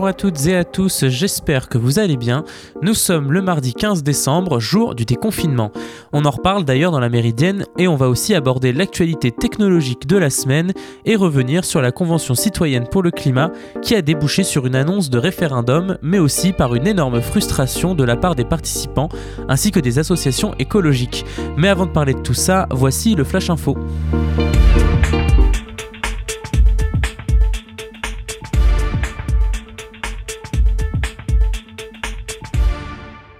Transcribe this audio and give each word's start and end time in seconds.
Bonjour 0.00 0.08
à 0.08 0.14
toutes 0.14 0.46
et 0.46 0.56
à 0.56 0.64
tous, 0.64 1.04
j'espère 1.08 1.68
que 1.68 1.76
vous 1.76 1.98
allez 1.98 2.16
bien. 2.16 2.44
Nous 2.80 2.94
sommes 2.94 3.32
le 3.32 3.42
mardi 3.42 3.74
15 3.74 4.02
décembre, 4.02 4.58
jour 4.58 4.94
du 4.94 5.04
déconfinement. 5.04 5.72
On 6.14 6.24
en 6.24 6.30
reparle 6.30 6.64
d'ailleurs 6.64 6.90
dans 6.90 7.00
la 7.00 7.10
Méridienne 7.10 7.66
et 7.76 7.86
on 7.86 7.96
va 7.96 8.08
aussi 8.08 8.34
aborder 8.34 8.72
l'actualité 8.72 9.30
technologique 9.30 10.06
de 10.06 10.16
la 10.16 10.30
semaine 10.30 10.72
et 11.04 11.16
revenir 11.16 11.66
sur 11.66 11.82
la 11.82 11.92
Convention 11.92 12.34
citoyenne 12.34 12.88
pour 12.90 13.02
le 13.02 13.10
climat 13.10 13.50
qui 13.82 13.94
a 13.94 14.00
débouché 14.00 14.42
sur 14.42 14.66
une 14.66 14.74
annonce 14.74 15.10
de 15.10 15.18
référendum 15.18 15.98
mais 16.00 16.18
aussi 16.18 16.54
par 16.54 16.74
une 16.74 16.86
énorme 16.86 17.20
frustration 17.20 17.94
de 17.94 18.02
la 18.02 18.16
part 18.16 18.34
des 18.34 18.46
participants 18.46 19.10
ainsi 19.50 19.70
que 19.70 19.80
des 19.80 19.98
associations 19.98 20.54
écologiques. 20.58 21.26
Mais 21.58 21.68
avant 21.68 21.84
de 21.84 21.92
parler 21.92 22.14
de 22.14 22.22
tout 22.22 22.32
ça, 22.32 22.66
voici 22.70 23.14
le 23.14 23.24
Flash 23.24 23.50
Info. 23.50 23.76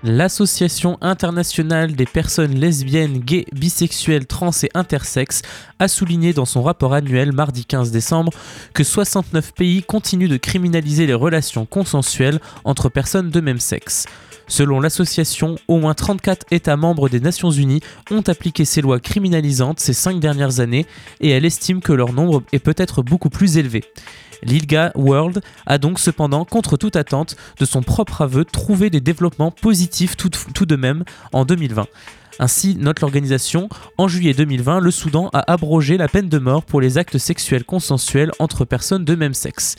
L'Association 0.03 0.97
internationale 1.03 1.93
des 1.93 2.07
personnes 2.07 2.55
lesbiennes, 2.55 3.19
gays, 3.19 3.45
bisexuelles, 3.53 4.27
trans 4.27 4.51
et 4.63 4.71
intersexes 4.73 5.43
a 5.79 5.89
souligné 5.89 6.33
dans 6.33 6.47
son 6.47 6.63
rapport 6.63 6.95
annuel 6.95 7.33
mardi 7.33 7.67
15 7.67 7.91
décembre 7.91 8.33
que 8.73 8.83
69 8.83 9.53
pays 9.53 9.83
continuent 9.83 10.31
de 10.31 10.39
criminaliser 10.39 11.07
les 11.07 11.13
relations 11.13 11.67
consensuelles 11.67 12.41
entre 12.65 12.89
personnes 12.89 13.29
de 13.29 13.41
même 13.41 13.61
sexe. 13.61 14.07
Selon 14.49 14.81
l'association, 14.81 15.57
au 15.69 15.79
moins 15.79 15.95
34 15.95 16.47
États 16.51 16.79
membres 16.79 17.11
des 17.11 17.21
Nations 17.21 17.51
Unies 17.51 17.83
ont 18.11 18.23
appliqué 18.27 18.65
ces 18.65 18.81
lois 18.81 19.01
criminalisantes 19.01 19.81
ces 19.81 19.93
cinq 19.93 20.19
dernières 20.19 20.61
années 20.61 20.87
et 21.21 21.29
elle 21.29 21.45
estime 21.45 21.83
que 21.83 21.93
leur 21.93 22.15
nombre 22.15 22.43
est 22.53 22.59
peut-être 22.59 23.03
beaucoup 23.03 23.31
plus 23.31 23.59
élevé. 23.59 23.85
L'ILGA 24.43 24.93
World 24.95 25.43
a 25.67 25.79
donc 25.79 25.99
cependant, 25.99 26.45
contre 26.45 26.77
toute 26.77 26.97
attente, 26.97 27.37
de 27.59 27.65
son 27.65 27.83
propre 27.83 28.23
aveu, 28.23 28.45
trouvé 28.45 28.91
des 28.91 29.01
développements 29.01 29.51
positifs 29.51 30.17
tout, 30.17 30.67
de 30.67 30.77
même 30.77 31.05
en 31.33 31.45
2020. 31.45 31.87
Ainsi, 32.39 32.75
note 32.75 33.01
l'organisation, 33.01 33.69
en 33.99 34.09
juillet 34.09 34.33
2020, 34.33 34.81
le 34.81 34.91
Soudan 34.91 35.29
a 35.35 35.53
abrogé 35.53 35.99
la 35.99 36.09
peine 36.09 36.29
de 36.29 36.39
mort 36.39 36.65
pour 36.65 36.81
les 36.81 36.97
actes 36.97 37.19
sexuels 37.19 37.65
consensuels 37.65 38.33
entre 38.39 38.65
personnes 38.65 39.05
de 39.05 39.15
même 39.15 39.35
sexe. 39.35 39.77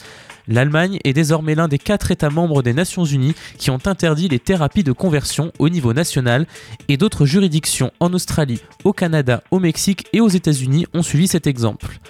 L'Allemagne 0.48 0.98
est 1.04 1.12
désormais 1.12 1.54
l'un 1.54 1.68
des 1.68 1.78
quatre 1.78 2.10
États 2.10 2.30
membres 2.30 2.62
des 2.62 2.72
Nations 2.72 3.04
Unies 3.04 3.34
qui 3.58 3.70
ont 3.70 3.80
interdit 3.84 4.28
les 4.28 4.38
thérapies 4.38 4.84
de 4.84 4.92
conversion 4.92 5.52
au 5.58 5.68
niveau 5.68 5.92
national 5.92 6.46
et 6.88 6.96
d'autres 6.96 7.26
juridictions 7.26 7.92
en 8.00 8.12
Australie, 8.12 8.60
au 8.84 8.92
Canada, 8.92 9.42
au 9.50 9.60
Mexique 9.60 10.06
et 10.12 10.20
aux 10.20 10.28
États-Unis 10.28 10.86
ont 10.94 11.02
suivi 11.02 11.28
cet 11.28 11.46
exemple. 11.46 12.00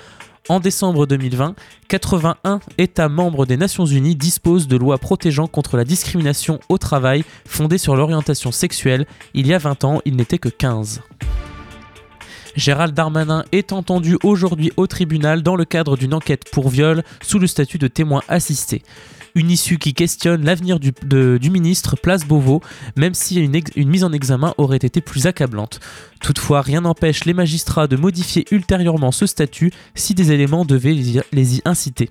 En 0.53 0.61
décembre 0.61 1.07
2020, 1.07 1.55
81 1.89 2.61
États 2.77 3.09
membres 3.09 3.47
des 3.47 3.57
Nations 3.57 3.87
Unies 3.87 4.17
disposent 4.17 4.69
de 4.69 4.77
lois 4.77 4.99
protégeant 4.99 5.47
contre 5.47 5.79
la 5.79 5.85
discrimination 5.87 6.61
au 6.69 6.77
travail 6.77 7.25
fondée 7.47 7.79
sur 7.79 7.97
l'orientation 7.97 8.53
sexuelle. 8.53 9.07
Il 9.33 9.47
y 9.47 9.55
a 9.55 9.59
20 9.59 9.85
ans, 9.85 10.03
il 10.05 10.15
n'était 10.15 10.37
que 10.37 10.51
15. 10.51 11.01
Gérald 12.57 12.95
Darmanin 12.95 13.45
est 13.53 13.73
entendu 13.73 14.19
aujourd'hui 14.23 14.73
au 14.77 14.87
tribunal 14.87 15.43
dans 15.43 15.57
le 15.57 15.65
cadre 15.65 15.97
d'une 15.97 16.15
enquête 16.15 16.45
pour 16.51 16.69
viol 16.69 17.03
sous 17.23 17.39
le 17.39 17.47
statut 17.47 17.79
de 17.79 17.89
témoin 17.89 18.23
assisté 18.29 18.83
une 19.35 19.51
issue 19.51 19.79
qui 19.79 19.95
questionne 19.95 20.45
l'avenir 20.45 20.79
du, 20.79 21.51
ministre 21.51 21.97
Place 21.97 22.27
Beauvau, 22.27 22.61
même 22.97 23.15
si 23.15 23.37
une, 23.37 23.61
une 23.77 23.89
mise 23.89 24.05
en 24.05 24.13
examen 24.13 24.55
aurait 24.59 24.77
été 24.77 25.01
plus 25.01 25.27
accablante. 25.27 25.81
Toutefois, 26.21 26.63
rien 26.63 26.83
n'empêche 26.83 27.25
les 27.25 27.35
magistrats 27.35 27.87
de 27.87 27.97
modifier 27.97 28.45
ultérieurement 28.51 29.13
ce 29.13 29.27
statut 29.27 29.73
si 29.95 30.15
des 30.15 30.33
éléments 30.33 30.65
devaient 30.65 30.93
les 31.33 31.57
y 31.57 31.63
inciter. 31.65 32.11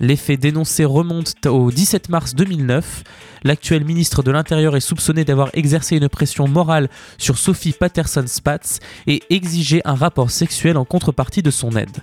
Les 0.00 0.16
faits 0.16 0.40
dénoncés 0.40 0.84
remontent 0.84 1.50
au 1.50 1.70
17 1.70 2.08
mars 2.10 2.34
2009. 2.34 3.02
L'actuel 3.44 3.84
ministre 3.84 4.22
de 4.22 4.30
l'Intérieur 4.30 4.76
est 4.76 4.80
soupçonné 4.80 5.24
d'avoir 5.24 5.50
exercé 5.54 5.96
une 5.96 6.08
pression 6.08 6.48
morale 6.48 6.88
sur 7.16 7.38
Sophie 7.38 7.72
Patterson-Spatz 7.72 8.80
et 9.06 9.22
exigé 9.30 9.80
un 9.84 9.94
rapport 9.94 10.30
sexuel 10.30 10.76
en 10.76 10.84
contrepartie 10.84 11.42
de 11.42 11.50
son 11.50 11.70
aide. 11.76 11.98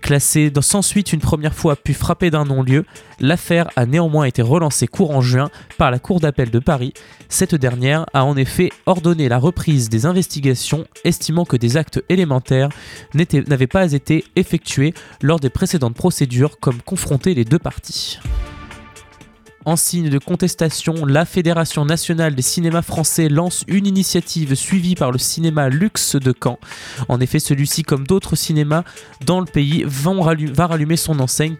Classée 0.00 0.52
sans 0.60 0.82
suite 0.82 1.12
une 1.12 1.20
première 1.20 1.54
fois 1.54 1.76
puis 1.76 1.94
frappée 1.94 2.30
d'un 2.30 2.44
non-lieu, 2.44 2.84
l'affaire 3.18 3.68
a 3.76 3.86
néanmoins 3.86 4.24
été 4.24 4.42
relancée 4.42 4.86
courant 4.86 5.20
juin 5.20 5.50
par 5.78 5.90
la 5.90 5.98
Cour 5.98 6.20
d'appel 6.20 6.50
de 6.50 6.58
Paris. 6.58 6.92
Cette 7.28 7.54
dernière 7.54 8.06
a 8.12 8.24
en 8.24 8.36
effet 8.36 8.70
ordonné 8.86 9.28
la 9.28 9.38
reprise 9.38 9.88
des 9.88 10.06
investigations, 10.06 10.86
estimant 11.04 11.44
que 11.44 11.56
des 11.56 11.76
actes 11.76 12.02
élémentaires 12.08 12.70
n'avaient 13.14 13.66
pas 13.66 13.92
été 13.92 14.24
effectués 14.36 14.94
lors 15.22 15.40
des 15.40 15.50
précédentes 15.50 15.94
procédures 15.94 16.58
comme 16.58 16.82
confronter 16.82 17.34
les 17.34 17.44
deux 17.44 17.58
parties. 17.58 18.18
En 19.66 19.76
signe 19.76 20.08
de 20.08 20.18
contestation, 20.18 21.04
la 21.04 21.26
Fédération 21.26 21.84
nationale 21.84 22.34
des 22.34 22.40
cinémas 22.40 22.80
français 22.80 23.28
lance 23.28 23.62
une 23.68 23.86
initiative 23.86 24.54
suivie 24.54 24.94
par 24.94 25.12
le 25.12 25.18
cinéma 25.18 25.68
Luxe 25.68 26.16
de 26.16 26.32
Caen. 26.32 26.58
En 27.08 27.20
effet, 27.20 27.38
celui-ci, 27.40 27.82
comme 27.82 28.06
d'autres 28.06 28.36
cinémas 28.36 28.84
dans 29.26 29.38
le 29.38 29.44
pays, 29.44 29.84
va 29.86 30.66
rallumer 30.66 30.96
son 30.96 31.20
enseigne 31.20 31.56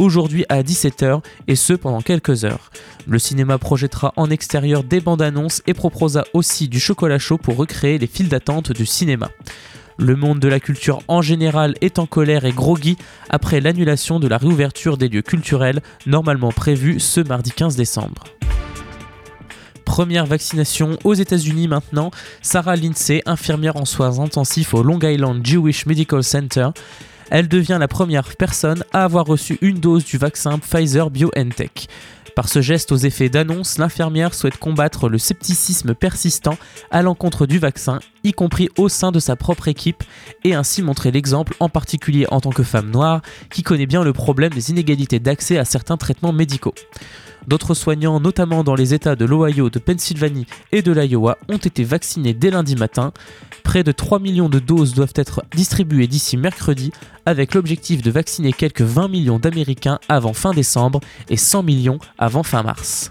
aujourd'hui 0.00 0.46
à 0.48 0.62
17h 0.62 1.22
et 1.46 1.54
ce 1.54 1.74
pendant 1.74 2.00
quelques 2.00 2.44
heures. 2.44 2.72
Le 3.06 3.20
cinéma 3.20 3.56
projettera 3.58 4.12
en 4.16 4.30
extérieur 4.30 4.82
des 4.82 5.00
bandes 5.00 5.22
annonces 5.22 5.62
et 5.68 5.74
proposera 5.74 6.24
aussi 6.34 6.68
du 6.68 6.80
chocolat 6.80 7.20
chaud 7.20 7.38
pour 7.38 7.56
recréer 7.56 7.98
les 7.98 8.08
files 8.08 8.28
d'attente 8.28 8.72
du 8.72 8.84
cinéma. 8.84 9.30
Le 10.00 10.14
monde 10.14 10.38
de 10.38 10.46
la 10.46 10.60
culture 10.60 11.02
en 11.08 11.22
général 11.22 11.74
est 11.80 11.98
en 11.98 12.06
colère 12.06 12.44
et 12.44 12.52
groggy 12.52 12.96
après 13.30 13.60
l'annulation 13.60 14.20
de 14.20 14.28
la 14.28 14.38
réouverture 14.38 14.96
des 14.96 15.08
lieux 15.08 15.22
culturels 15.22 15.80
normalement 16.06 16.52
prévue 16.52 17.00
ce 17.00 17.20
mardi 17.20 17.50
15 17.50 17.74
décembre. 17.74 18.22
Première 19.84 20.24
vaccination 20.26 21.00
aux 21.02 21.14
États-Unis 21.14 21.66
maintenant, 21.66 22.12
Sarah 22.42 22.76
Lindsay, 22.76 23.22
infirmière 23.26 23.74
en 23.74 23.84
soins 23.84 24.20
intensifs 24.20 24.72
au 24.72 24.84
Long 24.84 25.00
Island 25.02 25.44
Jewish 25.44 25.84
Medical 25.86 26.22
Center, 26.22 26.68
elle 27.30 27.48
devient 27.48 27.78
la 27.80 27.88
première 27.88 28.36
personne 28.36 28.84
à 28.92 29.04
avoir 29.04 29.26
reçu 29.26 29.58
une 29.60 29.78
dose 29.78 30.04
du 30.04 30.18
vaccin 30.18 30.58
Pfizer 30.58 31.10
BioNTech. 31.10 31.88
Par 32.38 32.48
ce 32.48 32.60
geste 32.60 32.92
aux 32.92 32.96
effets 32.96 33.28
d'annonce, 33.28 33.78
l'infirmière 33.78 34.32
souhaite 34.32 34.58
combattre 34.58 35.08
le 35.08 35.18
scepticisme 35.18 35.94
persistant 35.94 36.56
à 36.92 37.02
l'encontre 37.02 37.46
du 37.46 37.58
vaccin, 37.58 37.98
y 38.22 38.32
compris 38.32 38.68
au 38.78 38.88
sein 38.88 39.10
de 39.10 39.18
sa 39.18 39.34
propre 39.34 39.66
équipe, 39.66 40.04
et 40.44 40.54
ainsi 40.54 40.82
montrer 40.82 41.10
l'exemple 41.10 41.54
en 41.58 41.68
particulier 41.68 42.26
en 42.30 42.40
tant 42.40 42.50
que 42.50 42.62
femme 42.62 42.90
noire 42.90 43.22
qui 43.50 43.64
connaît 43.64 43.86
bien 43.86 44.04
le 44.04 44.12
problème 44.12 44.52
des 44.52 44.70
inégalités 44.70 45.18
d'accès 45.18 45.58
à 45.58 45.64
certains 45.64 45.96
traitements 45.96 46.32
médicaux. 46.32 46.74
D'autres 47.48 47.72
soignants, 47.72 48.20
notamment 48.20 48.62
dans 48.62 48.74
les 48.74 48.92
États 48.92 49.16
de 49.16 49.24
l'Ohio, 49.24 49.70
de 49.70 49.78
Pennsylvanie 49.78 50.46
et 50.70 50.82
de 50.82 50.92
l'Iowa, 50.92 51.38
ont 51.48 51.56
été 51.56 51.82
vaccinés 51.82 52.34
dès 52.34 52.50
lundi 52.50 52.76
matin. 52.76 53.14
Près 53.64 53.82
de 53.82 53.90
3 53.90 54.18
millions 54.18 54.50
de 54.50 54.58
doses 54.58 54.92
doivent 54.92 55.14
être 55.14 55.42
distribuées 55.56 56.08
d'ici 56.08 56.36
mercredi, 56.36 56.92
avec 57.24 57.54
l'objectif 57.54 58.02
de 58.02 58.10
vacciner 58.10 58.52
quelques 58.52 58.82
20 58.82 59.08
millions 59.08 59.38
d'Américains 59.38 59.98
avant 60.10 60.34
fin 60.34 60.52
décembre 60.52 61.00
et 61.30 61.38
100 61.38 61.62
millions 61.62 61.98
avant 62.18 62.42
fin 62.42 62.62
mars. 62.62 63.10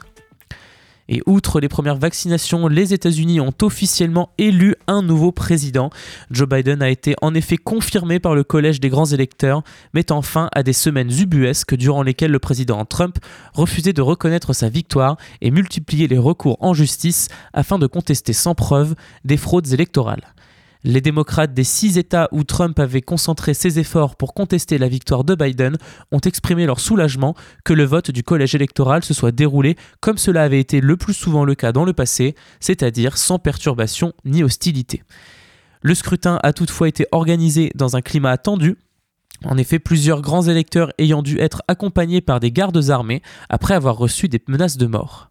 Et 1.10 1.22
outre 1.26 1.60
les 1.60 1.70
premières 1.70 1.98
vaccinations, 1.98 2.68
les 2.68 2.94
États-Unis 2.94 3.40
ont 3.40 3.54
officiellement 3.62 4.30
élu 4.38 4.76
un 4.88 5.02
nouveau 5.02 5.32
président. 5.32 5.90
Joe 6.32 6.48
Biden 6.48 6.82
a 6.82 6.90
été 6.90 7.16
en 7.22 7.34
effet 7.34 7.58
confirmé 7.58 8.20
par 8.20 8.36
le 8.36 8.44
collège 8.44 8.80
des 8.80 8.90
grands 8.90 9.06
électeurs, 9.06 9.64
mettant 9.94 10.22
fin 10.22 10.50
à 10.54 10.64
des 10.64 10.74
semaines 10.74 11.12
ubuesques 11.12 11.76
durant 11.76 12.04
lesquelles 12.04 12.32
le 12.32 12.40
président 12.40 12.84
Trump 12.86 13.18
refusait 13.54 13.94
de 13.94 14.02
reconnaître 14.02 14.54
sa 14.54 14.70
victoire 14.70 15.18
et 15.42 15.52
multipliait 15.52 16.08
les 16.08 16.18
recours 16.18 16.58
en 16.60 16.74
justice 16.74 17.30
afin 17.54 17.80
de 17.80 17.88
contester 17.88 18.34
sans 18.34 18.56
preuve 18.56 18.96
des 19.24 19.38
fraudes 19.38 19.72
électorales. 19.72 20.34
Les 20.84 21.02
démocrates 21.02 21.54
des 21.54 21.64
six 21.64 21.98
États 21.98 22.30
où 22.32 22.44
Trump 22.44 22.80
avait 22.80 23.02
concentré 23.02 23.54
ses 23.54 23.80
efforts 23.80 24.16
pour 24.16 24.34
contester 24.34 24.78
la 24.78 24.88
victoire 24.88 25.24
de 25.24 25.36
Biden 25.36 25.78
ont 26.12 26.20
exprimé 26.20 26.66
leur 26.66 26.80
soulagement 26.80 27.36
que 27.66 27.74
le 27.74 27.84
vote 27.84 28.12
du 28.12 28.24
collège 28.24 28.56
électoral 28.56 29.04
se 29.04 29.14
soit 29.14 29.32
déroulé 29.32 29.76
comme 30.00 30.18
cela 30.18 30.44
avait 30.44 30.60
été 30.60 30.82
le 30.82 30.98
plus 30.98 31.14
souvent 31.14 31.46
le 31.46 31.56
cas 31.56 31.72
dans 31.72 31.86
le 31.86 31.94
passé, 31.94 32.36
c'est-à-dire 32.60 33.18
sans 33.18 33.40
perturbation 33.40 34.14
ni 34.26 34.44
hostilité. 34.44 35.04
Le 35.82 35.96
scrutin 35.96 36.40
a 36.44 36.54
toutefois 36.54 36.88
été 36.88 37.06
organisé 37.12 37.72
dans 37.76 37.96
un 37.96 38.02
climat 38.02 38.32
attendu, 38.32 38.78
en 39.46 39.58
effet, 39.58 39.80
plusieurs 39.80 40.22
grands 40.22 40.48
électeurs 40.48 40.92
ayant 40.98 41.22
dû 41.22 41.40
être 41.40 41.62
accompagnés 41.68 42.22
par 42.22 42.40
des 42.40 42.52
gardes 42.52 42.90
armés 42.90 43.22
après 43.50 43.76
avoir 43.76 43.98
reçu 43.98 44.28
des 44.28 44.42
menaces 44.48 44.78
de 44.78 44.88
mort. 44.88 45.30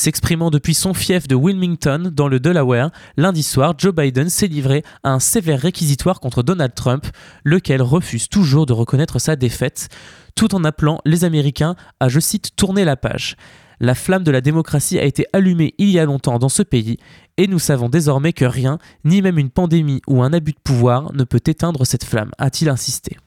S'exprimant 0.00 0.50
depuis 0.50 0.72
son 0.72 0.94
fief 0.94 1.28
de 1.28 1.34
Wilmington, 1.34 2.10
dans 2.10 2.26
le 2.26 2.40
Delaware, 2.40 2.90
lundi 3.18 3.42
soir, 3.42 3.74
Joe 3.76 3.94
Biden 3.94 4.30
s'est 4.30 4.46
livré 4.46 4.82
à 5.02 5.10
un 5.10 5.18
sévère 5.18 5.60
réquisitoire 5.60 6.20
contre 6.20 6.42
Donald 6.42 6.72
Trump, 6.74 7.06
lequel 7.44 7.82
refuse 7.82 8.30
toujours 8.30 8.64
de 8.64 8.72
reconnaître 8.72 9.18
sa 9.18 9.36
défaite, 9.36 9.90
tout 10.34 10.54
en 10.54 10.64
appelant 10.64 11.02
les 11.04 11.26
Américains 11.26 11.76
à, 12.00 12.08
je 12.08 12.18
cite, 12.18 12.56
tourner 12.56 12.86
la 12.86 12.96
page. 12.96 13.36
La 13.78 13.94
flamme 13.94 14.24
de 14.24 14.30
la 14.30 14.40
démocratie 14.40 14.98
a 14.98 15.04
été 15.04 15.26
allumée 15.34 15.74
il 15.76 15.90
y 15.90 15.98
a 15.98 16.06
longtemps 16.06 16.38
dans 16.38 16.48
ce 16.48 16.62
pays, 16.62 16.96
et 17.36 17.46
nous 17.46 17.58
savons 17.58 17.90
désormais 17.90 18.32
que 18.32 18.46
rien, 18.46 18.78
ni 19.04 19.20
même 19.20 19.36
une 19.36 19.50
pandémie 19.50 20.00
ou 20.08 20.22
un 20.22 20.32
abus 20.32 20.52
de 20.52 20.60
pouvoir, 20.64 21.12
ne 21.12 21.24
peut 21.24 21.42
éteindre 21.44 21.86
cette 21.86 22.04
flamme, 22.04 22.30
a-t-il 22.38 22.70
insisté. 22.70 23.18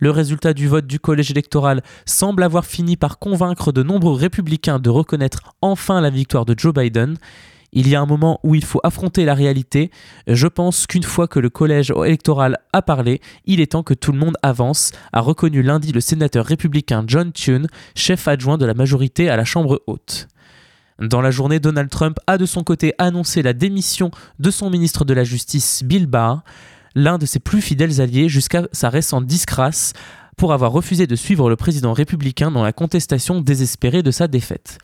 Le 0.00 0.10
résultat 0.10 0.54
du 0.54 0.68
vote 0.68 0.86
du 0.86 1.00
collège 1.00 1.30
électoral 1.30 1.82
semble 2.06 2.42
avoir 2.42 2.66
fini 2.66 2.96
par 2.96 3.18
convaincre 3.18 3.72
de 3.72 3.82
nombreux 3.82 4.14
républicains 4.14 4.78
de 4.78 4.90
reconnaître 4.90 5.54
enfin 5.62 6.00
la 6.00 6.10
victoire 6.10 6.44
de 6.44 6.54
Joe 6.56 6.74
Biden. 6.74 7.16
Il 7.72 7.86
y 7.88 7.94
a 7.94 8.00
un 8.00 8.06
moment 8.06 8.40
où 8.44 8.54
il 8.54 8.64
faut 8.64 8.80
affronter 8.82 9.24
la 9.24 9.34
réalité. 9.34 9.90
Je 10.26 10.46
pense 10.46 10.86
qu'une 10.86 11.02
fois 11.02 11.28
que 11.28 11.38
le 11.38 11.50
collège 11.50 11.92
électoral 12.04 12.58
a 12.72 12.80
parlé, 12.80 13.20
il 13.44 13.60
est 13.60 13.72
temps 13.72 13.82
que 13.82 13.94
tout 13.94 14.12
le 14.12 14.18
monde 14.18 14.36
avance, 14.42 14.92
a 15.12 15.20
reconnu 15.20 15.62
lundi 15.62 15.92
le 15.92 16.00
sénateur 16.00 16.46
républicain 16.46 17.04
John 17.06 17.30
Thune, 17.32 17.66
chef 17.94 18.26
adjoint 18.26 18.56
de 18.56 18.64
la 18.64 18.74
majorité 18.74 19.28
à 19.28 19.36
la 19.36 19.44
Chambre 19.44 19.82
haute. 19.86 20.28
Dans 20.98 21.20
la 21.20 21.30
journée, 21.30 21.60
Donald 21.60 21.90
Trump 21.90 22.18
a 22.26 22.38
de 22.38 22.46
son 22.46 22.64
côté 22.64 22.92
annoncé 22.98 23.42
la 23.42 23.52
démission 23.52 24.10
de 24.40 24.50
son 24.50 24.68
ministre 24.68 25.04
de 25.04 25.14
la 25.14 25.22
Justice, 25.22 25.84
Bill 25.84 26.06
Barr, 26.06 26.42
l'un 26.94 27.18
de 27.18 27.26
ses 27.26 27.38
plus 27.38 27.60
fidèles 27.60 28.00
alliés 28.00 28.28
jusqu'à 28.28 28.68
sa 28.72 28.88
récente 28.90 29.26
disgrâce 29.26 29.92
pour 30.36 30.52
avoir 30.52 30.72
refusé 30.72 31.06
de 31.06 31.16
suivre 31.16 31.50
le 31.50 31.56
président 31.56 31.92
républicain 31.92 32.50
dans 32.50 32.62
la 32.62 32.72
contestation 32.72 33.40
désespérée 33.40 34.02
de 34.02 34.10
sa 34.10 34.28
défaite. 34.28 34.78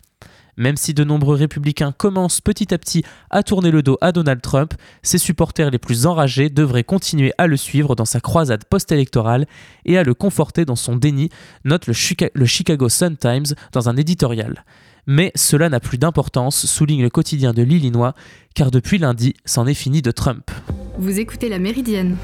Même 0.57 0.77
si 0.77 0.95
de 0.95 1.05
nombreux 1.05 1.37
républicains 1.37 1.93
commencent 1.93 2.41
petit 2.41 2.73
à 2.73 2.79
petit 2.79 3.05
à 3.31 3.43
tourner 3.43 3.71
le 3.71 3.83
dos 3.83 3.99
à 4.01 4.13
Donald 4.13 4.41
Trump, 4.41 4.75
ses 5.03 5.19
supporters 5.19 5.71
les 5.71 5.79
plus 5.79 6.07
enragés 6.07 6.49
devraient 6.49 6.85
continuer 6.85 7.33
à 7.39 7.47
le 7.47 7.57
suivre 7.57 7.97
dans 7.97 8.05
sa 8.05 8.21
croisade 8.21 8.65
post-électorale 8.65 9.47
et 9.85 9.99
à 9.99 10.05
le 10.05 10.15
conforter 10.15 10.65
dans 10.65 10.77
son 10.77 10.97
déni, 10.97 11.29
note 11.65 11.87
le, 11.87 11.93
Chicago 11.93 12.89
Sun-Times 12.89 13.55
dans 13.73 13.89
un 13.89 13.97
éditorial. 13.97 14.65
Mais 15.07 15.33
cela 15.35 15.69
n'a 15.69 15.81
plus 15.81 15.99
d'importance, 15.99 16.67
souligne 16.67 17.03
le 17.03 17.11
quotidien 17.11 17.53
de 17.53 17.63
l'Illinois, 17.63 18.15
car 18.55 18.71
depuis 18.71 18.99
lundi, 18.99 19.35
c'en 19.45 19.67
est 19.67 19.75
fini 19.75 20.03
de 20.03 20.13
Trump. 20.13 20.51
Vous 20.97 21.19
écoutez 21.19 21.49
La 21.49 21.59
Méridienne 21.59 22.17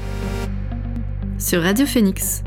sur 1.37 1.61
Radio 1.61 1.85
Phoenix. 1.85 2.41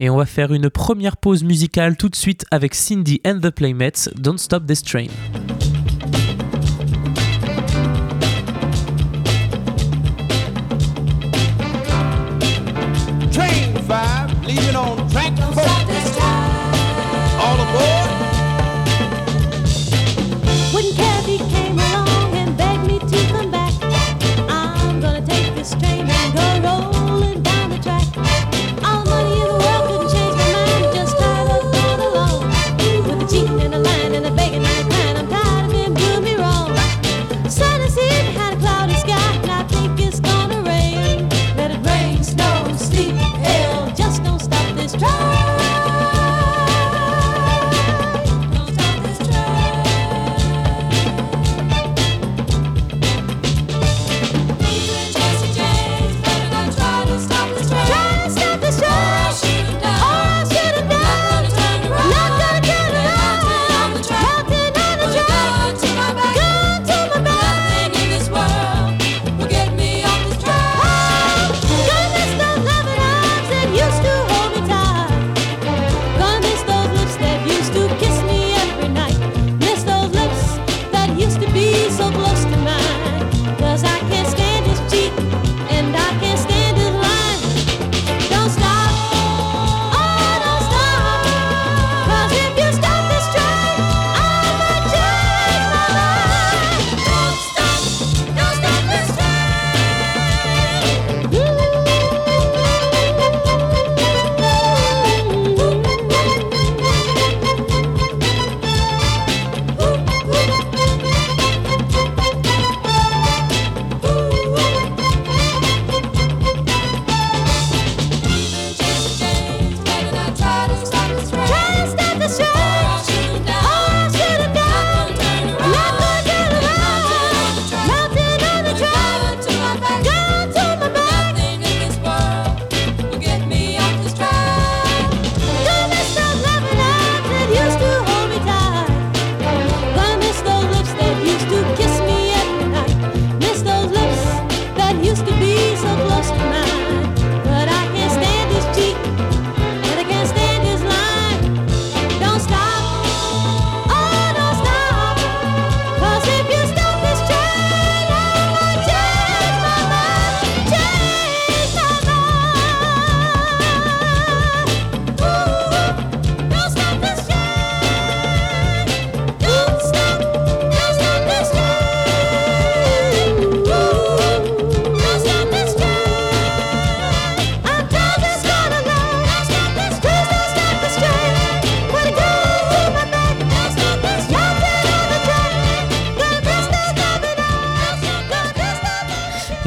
Et 0.00 0.08
on 0.08 0.16
va 0.16 0.24
faire 0.24 0.54
une 0.54 0.70
première 0.70 1.18
pause 1.18 1.44
musicale 1.44 1.98
tout 1.98 2.08
de 2.08 2.16
suite 2.16 2.46
avec 2.50 2.74
Cindy 2.74 3.20
and 3.26 3.40
the 3.40 3.50
Playmates, 3.50 4.08
Don't 4.16 4.38
Stop 4.38 4.66
This 4.66 4.82
Train. 4.82 5.08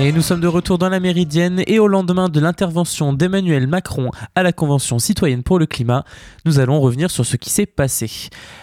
Et 0.08 0.14
nous 0.14 0.22
sommes 0.22 0.40
de 0.40 0.48
retour 0.48 0.78
dans 0.78 0.88
la 0.88 1.02
Méridienne 1.02 1.62
et 1.68 1.80
au 1.80 1.90
lendemain 1.90 2.30
de 2.30 2.40
l'intervention 2.40 3.12
d'Emmanuel 3.12 3.68
Macron 3.68 4.10
à 4.36 4.44
la 4.44 4.54
Convention 4.54 5.00
citoyenne 5.00 5.44
pour 5.44 5.60
le 5.60 5.66
climat, 5.66 6.06
nous 6.46 6.60
allons 6.60 6.80
revenir 6.80 7.12
sur 7.12 7.26
ce 7.26 7.36
qui 7.36 7.50
s'est 7.50 7.66
passé. 7.66 8.10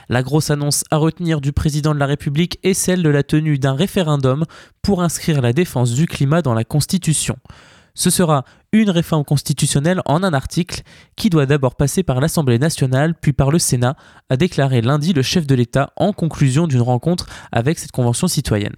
La 0.08 0.22
grosse 0.22 0.48
annonce 0.48 0.84
à 0.90 0.96
retenir 0.96 1.42
du 1.42 1.52
président 1.52 1.92
de 1.92 1.98
la 1.98 2.06
République 2.06 2.58
est 2.62 2.72
celle 2.72 3.02
de 3.02 3.10
la 3.10 3.22
tenue 3.22 3.58
d'un 3.58 3.74
référendum 3.74 4.46
pour 4.80 5.02
inscrire 5.02 5.42
la 5.42 5.52
défense 5.52 5.92
du 5.92 6.06
climat 6.06 6.40
dans 6.40 6.54
la 6.54 6.64
Constitution. 6.64 7.36
Ce 7.92 8.08
sera 8.08 8.46
une 8.72 8.88
réforme 8.88 9.26
constitutionnelle 9.26 10.00
en 10.06 10.22
un 10.22 10.32
article 10.32 10.80
qui 11.14 11.28
doit 11.28 11.44
d'abord 11.44 11.74
passer 11.74 12.02
par 12.02 12.22
l'Assemblée 12.22 12.58
nationale 12.58 13.14
puis 13.20 13.34
par 13.34 13.50
le 13.50 13.58
Sénat, 13.58 13.96
a 14.30 14.38
déclaré 14.38 14.80
lundi 14.80 15.12
le 15.12 15.20
chef 15.20 15.46
de 15.46 15.54
l'État 15.54 15.92
en 15.96 16.14
conclusion 16.14 16.66
d'une 16.66 16.80
rencontre 16.80 17.26
avec 17.52 17.78
cette 17.78 17.92
convention 17.92 18.28
citoyenne 18.28 18.76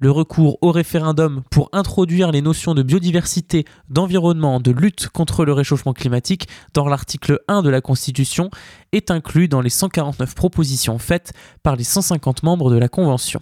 le 0.00 0.10
recours 0.10 0.58
au 0.60 0.72
référendum 0.72 1.42
pour 1.50 1.68
introduire 1.72 2.32
les 2.32 2.42
notions 2.42 2.74
de 2.74 2.82
biodiversité, 2.82 3.64
d'environnement, 3.88 4.60
de 4.60 4.70
lutte 4.70 5.08
contre 5.08 5.44
le 5.44 5.52
réchauffement 5.52 5.92
climatique 5.92 6.48
dans 6.74 6.88
l'article 6.88 7.40
1 7.48 7.62
de 7.62 7.70
la 7.70 7.80
Constitution 7.80 8.50
est 8.92 9.10
inclus 9.10 9.48
dans 9.48 9.60
les 9.60 9.70
149 9.70 10.34
propositions 10.34 10.98
faites 10.98 11.32
par 11.62 11.76
les 11.76 11.84
150 11.84 12.42
membres 12.42 12.70
de 12.70 12.76
la 12.76 12.88
Convention. 12.88 13.40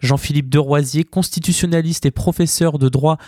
Jean-Philippe 0.00 0.48
Deroisier, 0.48 1.04
constitutionnaliste 1.04 2.06
et 2.06 2.10
professeur 2.10 2.78
de 2.78 2.88
droit 2.88 3.18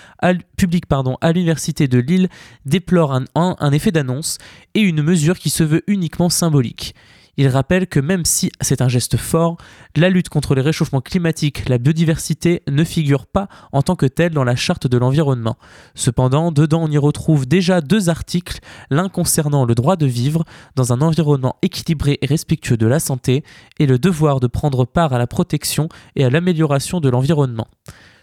public 0.57 0.85
à 1.21 1.33
l'Université 1.33 1.88
de 1.88 1.99
Lille, 1.99 2.28
déplore 2.64 3.21
un 3.35 3.73
effet 3.73 3.90
d'annonce 3.90 4.38
et 4.75 4.80
une 4.80 5.02
mesure 5.02 5.38
qui 5.38 5.50
se 5.50 5.64
veut 5.64 5.83
uniquement 5.88 6.28
symbolique. 6.28 6.95
Il 7.37 7.49
rappelle 7.49 7.87
que 7.87 8.00
même 8.00 8.25
si 8.25 8.50
c'est 8.60 8.82
un 8.82 8.88
geste 8.88 9.16
fort, 9.16 9.56
la 9.96 10.10
lutte 10.10 10.28
contre 10.28 10.54
les 10.54 10.62
réchauffements 10.62 11.00
climatiques, 11.00 11.68
la 11.68 11.78
biodiversité 11.78 12.62
ne 12.68 12.84
figure 12.84 13.26
pas 13.26 13.49
en 13.72 13.82
tant 13.82 13.96
que 13.96 14.06
telle 14.06 14.32
dans 14.32 14.44
la 14.44 14.56
charte 14.56 14.87
de 14.87 14.99
l'environnement. 14.99 15.56
Cependant, 15.94 16.52
dedans 16.52 16.82
on 16.82 16.90
y 16.90 16.99
retrouve 16.99 17.46
déjà 17.46 17.80
deux 17.80 18.08
articles, 18.08 18.60
l'un 18.90 19.08
concernant 19.08 19.64
le 19.64 19.75
droit 19.75 19.96
de 19.96 20.06
vivre 20.06 20.44
dans 20.76 20.92
un 20.92 21.00
environnement 21.00 21.56
équilibré 21.62 22.18
et 22.20 22.26
respectueux 22.26 22.76
de 22.76 22.87
la 22.87 23.00
santé 23.00 23.44
et 23.78 23.87
le 23.87 23.99
devoir 23.99 24.40
de 24.40 24.46
prendre 24.46 24.84
part 24.84 25.12
à 25.12 25.18
la 25.18 25.26
protection 25.26 25.88
et 26.16 26.25
à 26.25 26.30
l'amélioration 26.30 27.00
de 27.00 27.08
l'environnement. 27.08 27.68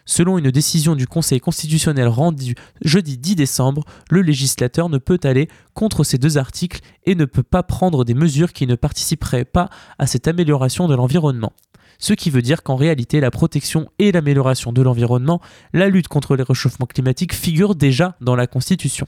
Selon 0.08 0.38
une 0.38 0.52
décision 0.52 0.96
du 0.96 1.06
Conseil 1.06 1.42
constitutionnel 1.42 2.08
rendue 2.08 2.56
jeudi 2.82 3.18
10 3.18 3.36
décembre, 3.36 3.84
le 4.10 4.22
législateur 4.22 4.88
ne 4.88 4.98
peut 4.98 5.20
aller 5.24 5.50
contre 5.74 6.06
ces 6.06 6.18
deux 6.18 6.38
articles 6.38 6.80
et 7.06 7.14
ne 7.14 7.26
peut 7.26 7.44
pas 7.44 7.62
prendre 7.62 8.06
des 8.06 8.14
mesures 8.14 8.54
qui 8.54 8.68
ne 8.68 8.76
participeraient 8.76 9.46
pas 9.46 9.70
à 10.00 10.08
cette 10.08 10.30
amélioration 10.30 10.88
de 10.88 10.96
l'environnement. 10.96 11.52
Ce 12.00 12.14
qui 12.14 12.30
veut 12.30 12.42
dire 12.42 12.64
qu'en 12.64 12.78
réalité, 12.78 13.20
la 13.20 13.32
protection 13.32 13.90
et 14.00 14.14
l'amélioration 14.14 14.72
de 14.72 14.82
l'environnement, 14.82 15.42
la 15.74 15.90
lutte 15.90 16.08
contre 16.08 16.38
les 16.38 16.44
réchauffements 16.44 16.86
climatiques 16.86 17.34
figurent 17.34 17.76
déjà 17.76 18.16
dans 18.22 18.36
la 18.36 18.48
Constitution. 18.48 19.08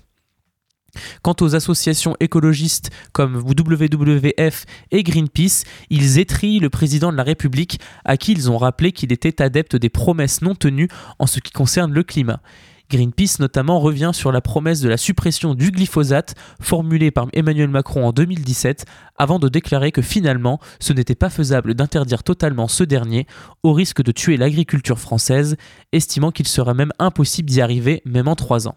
Quant 1.22 1.36
aux 1.42 1.56
associations 1.56 2.16
écologistes 2.20 2.90
comme 3.12 3.38
WWF 3.38 4.66
et 4.92 5.04
Greenpeace, 5.04 5.64
ils 5.90 6.20
étrillent 6.20 6.60
le 6.60 6.70
président 6.70 7.12
de 7.12 7.18
la 7.18 7.24
République 7.24 7.80
à 8.06 8.18
qui 8.18 8.32
ils 8.32 8.50
ont 8.52 8.58
rappelé 8.58 8.92
qu'il 8.92 9.12
était 9.12 9.42
adepte 9.42 9.76
des 9.76 9.90
promesses 9.90 10.42
non 10.42 10.56
tenues 10.56 10.90
en 11.20 11.28
ce 11.28 11.40
qui 11.40 11.52
concerne 11.52 11.94
le 11.94 12.04
climat. 12.04 12.42
Greenpeace 12.90 13.40
notamment 13.40 13.80
revient 13.80 14.12
sur 14.14 14.32
la 14.32 14.42
promesse 14.42 14.82
de 14.82 14.90
la 14.90 14.98
suppression 14.98 15.54
du 15.54 15.70
glyphosate 15.70 16.34
formulée 16.60 17.12
par 17.12 17.28
Emmanuel 17.34 17.70
Macron 17.70 18.08
en 18.08 18.12
2017 18.12 18.86
avant 19.16 19.38
de 19.38 19.48
déclarer 19.48 19.92
que 19.92 20.02
finalement 20.02 20.60
ce 20.80 20.94
n'était 20.94 21.16
pas 21.16 21.30
faisable 21.30 21.76
d'interdire 21.76 22.24
totalement 22.24 22.68
ce 22.68 22.84
dernier 22.84 23.28
au 23.62 23.74
risque 23.74 24.02
de 24.02 24.12
tuer 24.12 24.38
l'agriculture 24.38 24.98
française, 24.98 25.56
estimant 25.92 26.32
qu'il 26.32 26.48
serait 26.48 26.74
même 26.74 26.92
impossible 26.98 27.50
d'y 27.50 27.62
arriver 27.62 28.02
même 28.06 28.28
en 28.28 28.36
trois 28.36 28.68
ans. 28.68 28.76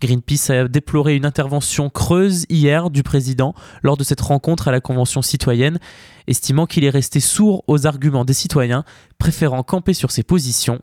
Greenpeace 0.00 0.50
a 0.50 0.68
déploré 0.68 1.16
une 1.16 1.24
intervention 1.24 1.88
creuse 1.88 2.44
hier 2.48 2.90
du 2.90 3.02
président 3.02 3.54
lors 3.82 3.96
de 3.96 4.04
cette 4.04 4.20
rencontre 4.20 4.68
à 4.68 4.72
la 4.72 4.80
Convention 4.80 5.22
citoyenne, 5.22 5.78
estimant 6.26 6.66
qu'il 6.66 6.84
est 6.84 6.90
resté 6.90 7.20
sourd 7.20 7.64
aux 7.66 7.86
arguments 7.86 8.24
des 8.24 8.34
citoyens, 8.34 8.84
préférant 9.18 9.62
camper 9.62 9.94
sur 9.94 10.10
ses 10.10 10.22
positions. 10.22 10.80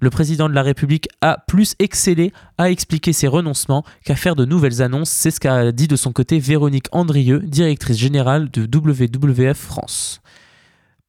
Le 0.00 0.10
président 0.10 0.48
de 0.48 0.54
la 0.54 0.62
République 0.62 1.08
a 1.22 1.38
plus 1.48 1.74
excellé 1.78 2.32
à 2.58 2.70
expliquer 2.70 3.14
ses 3.14 3.28
renoncements 3.28 3.84
qu'à 4.04 4.14
faire 4.14 4.36
de 4.36 4.44
nouvelles 4.44 4.82
annonces, 4.82 5.10
c'est 5.10 5.30
ce 5.30 5.40
qu'a 5.40 5.72
dit 5.72 5.88
de 5.88 5.96
son 5.96 6.12
côté 6.12 6.38
Véronique 6.38 6.88
Andrieux, 6.92 7.40
directrice 7.40 7.96
générale 7.96 8.50
de 8.50 8.64
WWF 8.64 9.56
France. 9.56 10.20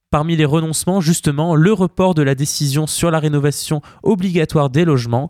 Parmi 0.09 0.37
les 0.37 0.45
renoncements, 0.45 1.01
justement, 1.01 1.53
le 1.53 1.73
report 1.73 2.13
de 2.13 2.21
la 2.21 2.33
décision 2.33 2.87
sur 2.87 3.11
la 3.11 3.19
rénovation 3.19 3.81
obligatoire 4.03 4.69
des 4.69 4.85
logements, 4.85 5.27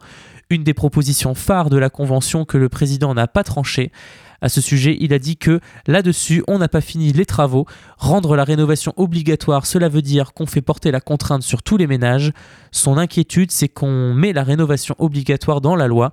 une 0.50 0.64
des 0.64 0.74
propositions 0.74 1.36
phares 1.36 1.70
de 1.70 1.78
la 1.78 1.90
Convention 1.90 2.46
que 2.46 2.58
le 2.58 2.70
président 2.70 3.14
n'a 3.14 3.28
pas 3.28 3.44
tranchée. 3.44 3.92
À 4.40 4.50
ce 4.50 4.62
sujet, 4.62 4.96
il 5.00 5.14
a 5.14 5.20
dit 5.20 5.38
que 5.38 5.60
là-dessus, 5.88 6.44
on 6.48 6.60
n'a 6.60 6.68
pas 6.68 6.82
fini 6.82 7.12
les 7.12 7.26
travaux. 7.26 7.66
Rendre 7.98 8.36
la 8.36 8.44
rénovation 8.44 8.94
obligatoire, 8.96 9.66
cela 9.66 9.90
veut 9.90 10.04
dire 10.04 10.34
qu'on 10.34 10.46
fait 10.46 10.62
porter 10.62 10.92
la 10.92 11.02
contrainte 11.02 11.42
sur 11.42 11.64
tous 11.64 11.78
les 11.78 11.88
ménages. 11.88 12.32
Son 12.72 12.98
inquiétude, 12.98 13.52
c'est 13.52 13.68
qu'on 13.68 14.14
met 14.14 14.34
la 14.34 14.44
rénovation 14.44 14.96
obligatoire 15.00 15.60
dans 15.60 15.76
la 15.76 15.88
loi. 15.88 16.12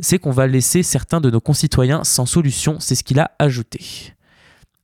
C'est 0.00 0.18
qu'on 0.18 0.32
va 0.32 0.46
laisser 0.46 0.82
certains 0.82 1.20
de 1.20 1.30
nos 1.30 1.40
concitoyens 1.40 2.04
sans 2.04 2.26
solution, 2.26 2.80
c'est 2.80 2.94
ce 2.94 3.04
qu'il 3.04 3.20
a 3.20 3.32
ajouté. 3.38 4.14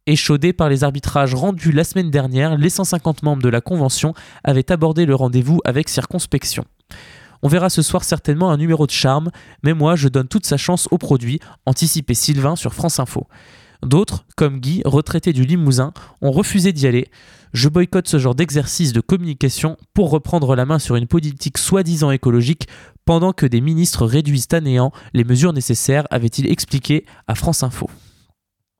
Échaudés 0.07 0.53
par 0.53 0.69
les 0.69 0.85
arbitrages 0.85 1.35
rendus 1.35 1.73
la 1.73 1.83
semaine 1.83 2.11
dernière, 2.11 2.57
les 2.57 2.71
150 2.71 3.25
membres 3.25 3.43
de 3.43 3.49
la 3.49 3.61
Convention 3.61 4.15
avaient 4.45 4.71
abordé 4.71 5.05
le 5.05 5.17
rendez-vous 5.17 5.61
avec 5.65 5.89
circonspection. 5.89 6.65
On 7.47 7.49
verra 7.49 7.71
ce 7.71 7.81
soir 7.81 8.03
certainement 8.03 8.51
un 8.51 8.57
numéro 8.57 8.89
de 8.89 8.91
charme, 8.91 9.31
mais 9.63 9.73
moi 9.73 9.95
je 9.95 10.09
donne 10.09 10.27
toute 10.27 10.45
sa 10.45 10.57
chance 10.57 10.89
au 10.91 10.99
produit, 10.99 11.39
anticipé 11.65 12.13
Sylvain 12.13 12.57
sur 12.57 12.75
France 12.75 12.99
Info. 12.99 13.29
D'autres, 13.85 14.27
comme 14.37 14.59
Guy, 14.59 14.83
retraité 14.85 15.33
du 15.33 15.45
Limousin, 15.45 15.93
ont 16.23 16.33
refusé 16.33 16.73
d'y 16.73 16.89
aller. 16.89 17.07
Je 17.53 17.69
boycotte 17.69 18.09
ce 18.09 18.19
genre 18.19 18.35
d'exercice 18.35 18.93
de 18.93 19.01
communication 19.01 19.77
pour 19.95 20.11
reprendre 20.11 20.57
la 20.57 20.67
main 20.67 20.81
sur 20.81 20.97
une 20.97 21.07
politique 21.07 21.57
soi-disant 21.57 22.11
écologique 22.11 22.67
pendant 23.05 23.33
que 23.33 23.47
des 23.47 23.61
ministres 23.61 24.07
réduisent 24.07 24.49
à 24.51 24.61
néant 24.61 24.91
les 25.15 25.23
mesures 25.23 25.53
nécessaires, 25.53 26.09
avait-il 26.11 26.51
expliqué 26.51 27.07
à 27.29 27.37
France 27.37 27.63
Info. 27.63 27.89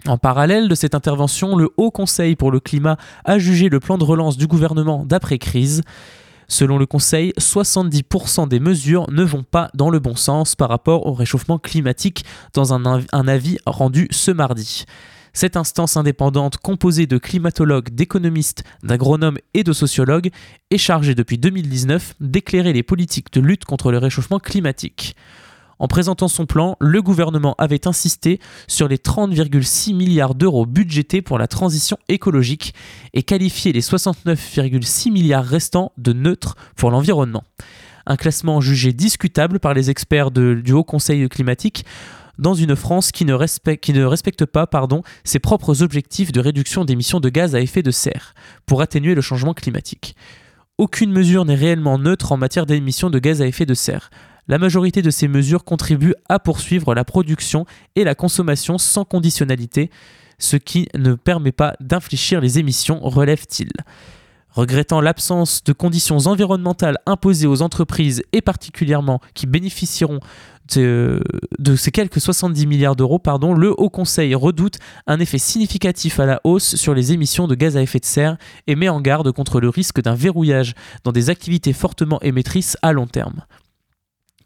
En 0.09 0.19
parallèle 0.19 0.67
de 0.67 0.75
cette 0.75 0.97
intervention, 0.97 1.55
le 1.55 1.71
Haut 1.77 1.93
Conseil 1.93 2.35
pour 2.35 2.51
le 2.51 2.59
climat 2.59 2.97
a 3.25 3.39
jugé 3.39 3.69
le 3.69 3.79
plan 3.79 3.97
de 3.97 4.03
relance 4.03 4.37
du 4.37 4.49
gouvernement 4.49 5.05
d'après-crise. 5.07 5.83
Selon 6.49 6.79
le 6.79 6.87
Conseil, 6.87 7.33
70% 7.39 8.49
des 8.49 8.61
mesures 8.61 9.11
ne 9.11 9.25
vont 9.25 9.43
pas 9.43 9.71
dans 9.75 9.91
le 9.91 9.99
bon 9.99 10.15
sens 10.15 10.55
par 10.55 10.69
rapport 10.69 11.07
au 11.07 11.13
réchauffement 11.13 11.59
climatique 11.59 12.25
dans 12.53 12.73
un, 12.73 13.29
avis 13.29 13.59
rendu 13.67 14.09
ce 14.11 14.31
mardi. 14.31 14.85
Cette 15.33 15.57
instance 15.57 15.97
indépendante 15.97 16.57
composée 16.57 17.07
de 17.07 17.19
climatologues, 17.19 17.91
d'économistes, 17.91 18.65
d'agronomes 18.83 19.39
et 19.55 19.65
de 19.65 19.73
sociologues 19.73 20.31
est 20.71 20.79
chargée 20.79 21.15
depuis 21.15 21.37
2019 21.37 22.15
d'éclairer 22.21 22.73
les 22.73 22.83
politiques 22.83 23.33
de 23.33 23.41
lutte 23.41 23.65
contre 23.65 23.91
le 23.91 23.99
réchauffement 23.99 24.39
climatique. 24.39 25.15
En 25.79 25.89
présentant 25.89 26.29
son 26.29 26.47
plan, 26.47 26.77
le 26.81 27.03
gouvernement 27.03 27.55
avait 27.59 27.87
insisté 27.87 28.41
sur 28.67 28.89
les 28.89 28.97
30,6 28.97 29.95
milliards 29.95 30.35
d'euros 30.35 30.65
budgétés 30.65 31.21
pour 31.21 31.39
la 31.39 31.47
transition 31.47 31.99
écologique 32.09 32.75
et 33.13 33.23
qualifié 33.23 33.73
les 33.73 33.83
69,6 33.83 35.13
milliards 35.13 35.45
restants 35.45 35.93
de 35.99 36.13
neutres 36.13 36.57
pour 36.77 36.91
l'environnement. 36.91 37.45
Un 38.07 38.17
classement 38.17 38.61
jugé 38.61 38.93
discutable 38.93 39.59
par 39.59 39.75
les 39.75 39.91
experts 39.91 40.31
du 40.31 40.73
Haut 40.73 40.85
Conseil 40.85 41.29
climatique 41.29 41.85
dans 42.39 42.55
une 42.55 42.77
France 42.77 43.13
qui 43.13 43.25
ne 43.25 43.35
respecte, 43.35 44.45
pas 44.45 44.69
ses 45.25 45.39
propres 45.39 45.83
objectifs 45.83 46.33
de 46.33 46.41
réduction 46.41 46.85
d'émissions 46.85 47.21
de 47.21 47.29
gaz 47.29 47.55
à 47.55 47.61
effet 47.61 47.83
de 47.83 47.91
serre 47.91 48.35
pour 48.67 48.83
atténuer 48.83 49.15
le 49.15 49.23
changement 49.23 49.55
climatique. 49.55 50.17
Aucune 50.79 51.11
mesure 51.11 51.47
n'est 51.47 51.55
réellement 51.55 51.99
neutre 51.99 52.33
en 52.33 52.37
matière 52.37 52.67
d'émissions 52.67 53.09
de 53.09 53.19
gaz 53.19 53.41
à 53.41 53.47
effet 53.47 53.65
de 53.65 53.75
serre. 53.75 54.11
La 54.49 54.59
majorité 54.59 55.03
de 55.03 55.11
ces 55.11 55.29
mesures 55.29 55.65
contribuent 55.65 56.15
à 56.29 56.39
poursuivre 56.39 56.95
la 56.95 57.05
production 57.05 57.67
et 57.97 58.05
la 58.05 58.15
consommation 58.15 58.79
sans 58.79 59.05
conditionnalité, 59.05 59.91
ce 60.39 60.57
qui 60.57 60.89
ne 60.95 61.15
permet 61.15 61.53
pas 61.53 61.75
d'infléchir 61.81 62.41
les 62.41 62.59
émissions, 62.59 63.01
relève-t-il. 63.01 63.71
Regrettant 64.51 65.03
l'absence 65.03 65.63
de 65.65 65.75
conditions 65.75 66.17
environnementales 66.27 66.97
imposées 67.05 67.47
aux 67.47 67.61
entreprises 67.61 68.23
et 68.33 68.41
particulièrement 68.41 69.21
qui 69.35 69.47
bénéficieront 69.47 70.21
de, 70.75 71.23
ces 71.77 71.91
quelques 71.91 72.21
70 72.21 72.67
milliards 72.67 72.97
d'euros, 72.97 73.21
le 73.57 73.75
Haut 73.77 73.91
Conseil 73.91 74.35
redoute 74.35 74.79
un 75.07 75.21
effet 75.21 75.39
significatif 75.39 76.21
à 76.21 76.27
la 76.27 76.41
hausse 76.45 76.77
sur 76.77 76.95
les 76.95 77.13
émissions 77.13 77.47
de 77.47 77.55
gaz 77.55 77.77
à 77.77 77.83
effet 77.83 77.99
de 77.99 78.07
serre 78.07 78.39
et 78.67 78.77
met 78.77 78.89
en 78.89 79.01
garde 79.01 79.31
contre 79.33 79.61
le 79.61 79.69
risque 79.69 80.01
d'un 80.01 80.15
verrouillage 80.15 80.75
dans 81.05 81.13
des 81.13 81.29
activités 81.29 81.73
fortement 81.73 82.21
émettrices 82.23 82.79
à 82.81 82.93
long 82.93 83.07
terme. 83.07 83.43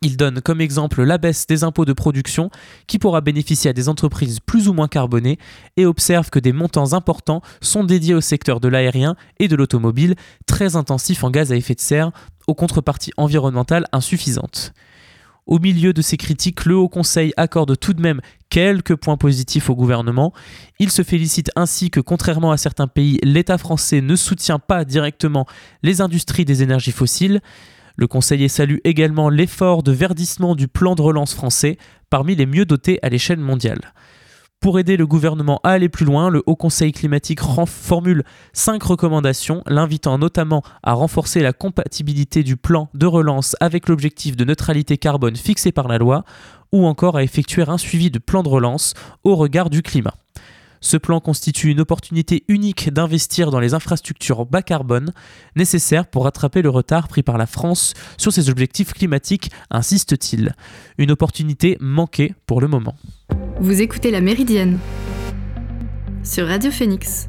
Il 0.02 0.16
donne 0.16 0.40
comme 0.40 0.62
exemple 0.62 1.02
la 1.02 1.18
baisse 1.18 1.46
des 1.46 1.62
impôts 1.62 1.84
de 1.84 1.92
production 1.92 2.50
qui 2.86 2.98
pourra 2.98 3.20
bénéficier 3.20 3.68
à 3.68 3.74
des 3.74 3.90
entreprises 3.90 4.40
plus 4.40 4.66
ou 4.66 4.72
moins 4.72 4.88
carbonées 4.88 5.38
et 5.76 5.84
observe 5.84 6.30
que 6.30 6.38
des 6.38 6.54
montants 6.54 6.94
importants 6.94 7.42
sont 7.60 7.84
dédiés 7.84 8.14
au 8.14 8.22
secteur 8.22 8.60
de 8.60 8.68
l'aérien 8.68 9.14
et 9.38 9.48
de 9.48 9.56
l'automobile, 9.56 10.14
très 10.46 10.74
intensif 10.74 11.22
en 11.22 11.30
gaz 11.30 11.52
à 11.52 11.56
effet 11.56 11.74
de 11.74 11.80
serre, 11.80 12.12
aux 12.46 12.54
contreparties 12.54 13.12
environnementales 13.18 13.84
insuffisantes. 13.92 14.72
Au 15.46 15.58
milieu 15.58 15.92
de 15.92 16.00
ces 16.00 16.16
critiques, 16.16 16.64
le 16.64 16.76
Haut 16.76 16.88
Conseil 16.88 17.34
accorde 17.36 17.78
tout 17.78 17.92
de 17.92 18.00
même 18.00 18.20
quelques 18.48 18.94
points 18.94 19.16
positifs 19.16 19.68
au 19.68 19.74
gouvernement. 19.74 20.32
Il 20.78 20.90
se 20.90 21.02
félicite 21.02 21.50
ainsi 21.56 21.90
que, 21.90 22.00
contrairement 22.00 22.52
à 22.52 22.56
certains 22.56 22.86
pays, 22.86 23.18
l'État 23.22 23.58
français 23.58 24.00
ne 24.00 24.16
soutient 24.16 24.60
pas 24.60 24.84
directement 24.84 25.46
les 25.82 26.00
industries 26.00 26.44
des 26.44 26.62
énergies 26.62 26.92
fossiles. 26.92 27.40
Le 27.96 28.06
conseiller 28.06 28.48
salue 28.48 28.78
également 28.84 29.28
l'effort 29.28 29.82
de 29.82 29.92
verdissement 29.92 30.54
du 30.54 30.68
plan 30.68 30.94
de 30.94 31.02
relance 31.02 31.34
français, 31.34 31.78
parmi 32.08 32.34
les 32.34 32.46
mieux 32.46 32.64
dotés 32.64 32.98
à 33.02 33.08
l'échelle 33.08 33.40
mondiale. 33.40 33.92
Pour 34.60 34.78
aider 34.78 34.98
le 34.98 35.06
gouvernement 35.06 35.58
à 35.64 35.70
aller 35.70 35.88
plus 35.88 36.04
loin, 36.04 36.28
le 36.28 36.42
Haut 36.44 36.54
Conseil 36.54 36.92
climatique 36.92 37.40
formule 37.40 38.24
cinq 38.52 38.82
recommandations, 38.82 39.62
l'invitant 39.66 40.18
notamment 40.18 40.62
à 40.82 40.92
renforcer 40.92 41.40
la 41.40 41.54
compatibilité 41.54 42.42
du 42.42 42.58
plan 42.58 42.90
de 42.92 43.06
relance 43.06 43.56
avec 43.60 43.88
l'objectif 43.88 44.36
de 44.36 44.44
neutralité 44.44 44.98
carbone 44.98 45.36
fixé 45.36 45.72
par 45.72 45.88
la 45.88 45.96
loi, 45.96 46.24
ou 46.72 46.84
encore 46.84 47.16
à 47.16 47.22
effectuer 47.22 47.64
un 47.66 47.78
suivi 47.78 48.10
de 48.10 48.18
plan 48.18 48.42
de 48.42 48.50
relance 48.50 48.92
au 49.24 49.34
regard 49.34 49.70
du 49.70 49.80
climat. 49.80 50.14
Ce 50.80 50.96
plan 50.96 51.20
constitue 51.20 51.70
une 51.70 51.80
opportunité 51.80 52.44
unique 52.48 52.90
d'investir 52.92 53.50
dans 53.50 53.60
les 53.60 53.74
infrastructures 53.74 54.46
bas 54.46 54.62
carbone 54.62 55.12
nécessaires 55.56 56.06
pour 56.06 56.24
rattraper 56.24 56.62
le 56.62 56.70
retard 56.70 57.08
pris 57.08 57.22
par 57.22 57.38
la 57.38 57.46
France 57.46 57.94
sur 58.16 58.32
ses 58.32 58.48
objectifs 58.48 58.92
climatiques, 58.92 59.50
insiste-t-il. 59.70 60.54
Une 60.98 61.10
opportunité 61.10 61.76
manquée 61.80 62.34
pour 62.46 62.60
le 62.60 62.68
moment. 62.68 62.96
Vous 63.60 63.82
écoutez 63.82 64.10
La 64.10 64.20
Méridienne 64.20 64.78
sur 66.22 66.46
Radio 66.46 66.70
Phoenix. 66.70 67.28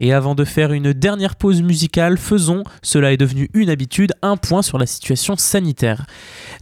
Et 0.00 0.14
avant 0.14 0.34
de 0.34 0.44
faire 0.44 0.72
une 0.72 0.94
dernière 0.94 1.36
pause 1.36 1.62
musicale, 1.62 2.16
faisons, 2.16 2.64
cela 2.82 3.12
est 3.12 3.18
devenu 3.18 3.50
une 3.52 3.68
habitude, 3.68 4.12
un 4.22 4.38
point 4.38 4.62
sur 4.62 4.78
la 4.78 4.86
situation 4.86 5.36
sanitaire. 5.36 6.06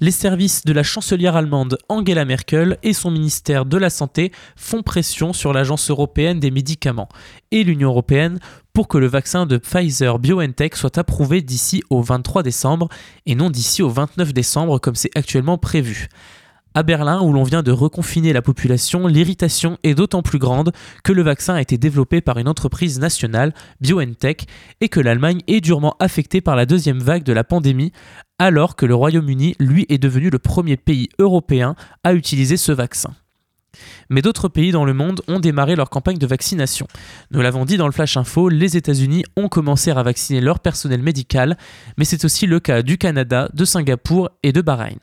Les 0.00 0.11
services 0.11 0.64
de 0.64 0.73
la 0.73 0.83
chancelière 0.83 1.37
allemande 1.37 1.78
Angela 1.88 2.25
Merkel 2.25 2.78
et 2.83 2.92
son 2.92 3.12
ministère 3.12 3.64
de 3.64 3.76
la 3.76 3.90
Santé 3.90 4.33
font 4.57 4.83
pression 4.83 5.33
sur 5.33 5.52
l'Agence 5.52 5.88
européenne 5.88 6.40
des 6.40 6.50
médicaments 6.50 7.09
et 7.52 7.62
l'Union 7.62 7.90
européenne 7.90 8.40
pour 8.73 8.88
que 8.88 8.99
le 8.99 9.07
vaccin 9.07 9.47
de 9.47 9.57
Pfizer 9.57 10.18
BioNTech 10.18 10.76
soit 10.76 10.99
approuvé 10.99 11.40
d'ici 11.40 11.83
au 11.90 12.02
23 12.02 12.42
décembre 12.42 12.88
et 13.26 13.35
non 13.35 13.50
d'ici 13.50 13.83
au 13.83 13.88
29 13.88 14.33
décembre 14.33 14.78
comme 14.78 14.95
c'est 14.95 15.16
actuellement 15.16 15.59
prévu. 15.59 16.09
À 16.78 16.85
Berlin, 16.85 17.20
où 17.23 17.32
l'on 17.32 17.42
vient 17.42 17.64
de 17.64 17.73
reconfiner 17.73 18.32
la 18.32 18.40
population, 18.40 19.08
l'irritation 19.08 19.78
est 19.82 19.97
d'autant 19.97 20.23
plus 20.23 20.38
grande 20.38 20.70
que 21.02 21.11
le 21.11 21.23
vaccin 21.23 21.54
a 21.54 21.61
été 21.61 21.76
développé 21.76 22.20
par 22.20 22.38
une 22.38 22.47
entreprise 22.47 23.00
nationale, 23.00 23.52
BioNTech, 23.80 24.47
et 24.80 24.88
que 24.88 25.00
l'Allemagne 25.00 25.40
est 25.49 25.61
durement 25.61 25.97
affectée 25.99 26.40
par 26.40 26.54
la 26.54 26.66
deuxième 26.66 27.00
vague 27.00 27.25
de 27.25 27.32
la 27.32 27.42
pandémie, 27.42 27.90
alors 28.38 28.76
que 28.76 28.87
le 28.87 28.94
Royaume-Uni, 28.94 29.56
lui, 29.58 29.87
est 29.88 29.99
devenu 29.99 30.30
le 30.30 30.38
premier 30.38 30.76
pays 30.76 31.08
européen 31.18 31.75
à 32.04 32.14
utiliser 32.14 32.56
ce 32.56 32.70
vaccin. 32.70 33.12
Mais 34.08 34.23
d'autres 34.23 34.47
pays 34.47 34.70
dans 34.70 34.85
le 34.85 34.94
monde 34.94 35.20
ont 35.26 35.40
démarré 35.40 35.75
leur 35.75 35.90
campagne 35.90 36.18
de 36.18 36.28
vaccination. 36.28 36.87
Nous 37.32 37.40
l'avons 37.40 37.64
dit 37.64 37.76
dans 37.76 37.87
le 37.87 37.92
Flash 37.92 38.16
Info, 38.16 38.49
les 38.49 38.76
États-Unis 38.76 39.25
ont 39.37 39.49
commencé 39.49 39.90
à 39.90 40.00
vacciner 40.00 40.40
leur 40.40 40.61
personnel 40.61 41.02
médical, 41.02 41.58
mais 41.97 42.04
c'est 42.04 42.25
aussi 42.25 42.47
le 42.47 42.61
cas 42.61 42.82
du 42.82 42.99
Canada, 42.99 43.49
de 43.52 43.64
Singapour 43.64 44.30
et 44.44 44.52
de 44.52 44.61
Bahreïn. 44.61 45.00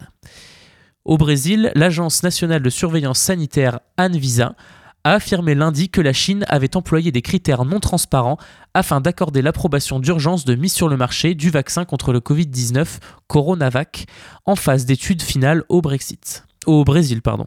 Au 1.05 1.19
Brésil, 1.19 1.71
l'Agence 1.75 2.23
nationale 2.23 2.63
de 2.63 2.69
surveillance 2.71 3.19
sanitaire 3.19 3.79
Anvisa 3.99 4.55
a 5.03 5.11
affirmé 5.11 5.53
lundi 5.53 5.89
que 5.89 6.01
la 6.01 6.13
Chine 6.13 6.45
avait 6.47 6.75
employé 6.75 7.11
des 7.11 7.21
critères 7.21 7.63
non 7.63 7.79
transparents 7.79 8.39
afin 8.73 9.01
d'accorder 9.01 9.43
l'approbation 9.43 9.99
d'urgence 9.99 10.45
de 10.45 10.55
mise 10.55 10.73
sur 10.73 10.89
le 10.89 10.97
marché 10.97 11.35
du 11.35 11.51
vaccin 11.51 11.85
contre 11.85 12.11
le 12.11 12.21
Covid-19 12.21 12.87
Coronavac 13.27 14.07
en 14.47 14.55
phase 14.55 14.85
d'étude 14.85 15.21
finale 15.21 15.63
au 15.69 15.79
Brexit. 15.79 16.43
Au 16.65 16.83
Brésil, 16.83 17.21
pardon. 17.21 17.45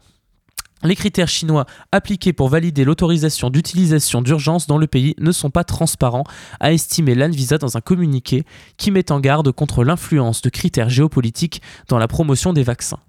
Les 0.83 0.95
critères 0.95 1.27
chinois 1.27 1.65
appliqués 1.91 2.31
pour 2.31 2.47
valider 2.47 2.85
l'autorisation 2.85 3.49
d'utilisation 3.49 4.21
d'urgence 4.21 4.67
dans 4.67 4.77
le 4.77 4.87
pays 4.87 5.15
ne 5.19 5.33
sont 5.33 5.49
pas 5.49 5.65
transparents, 5.65 6.23
a 6.61 6.71
estimé 6.71 7.13
l'Anvisa 7.13 7.57
dans 7.57 7.75
un 7.75 7.81
communiqué 7.81 8.45
qui 8.77 8.89
met 8.89 9.11
en 9.11 9.19
garde 9.19 9.51
contre 9.51 9.83
l'influence 9.83 10.41
de 10.41 10.49
critères 10.49 10.89
géopolitiques 10.89 11.61
dans 11.89 11.97
la 11.97 12.07
promotion 12.07 12.53
des 12.53 12.63
vaccins. 12.63 12.99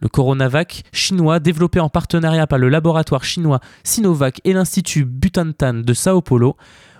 Le 0.00 0.08
Coronavac 0.08 0.82
chinois, 0.92 1.40
développé 1.40 1.80
en 1.80 1.88
partenariat 1.88 2.46
par 2.46 2.58
le 2.58 2.68
laboratoire 2.68 3.24
chinois 3.24 3.60
Sinovac 3.84 4.40
et 4.44 4.52
l'Institut 4.52 5.04
Butantan 5.04 5.74
de 5.74 5.94
Sao 5.94 6.20
Paulo, 6.20 6.56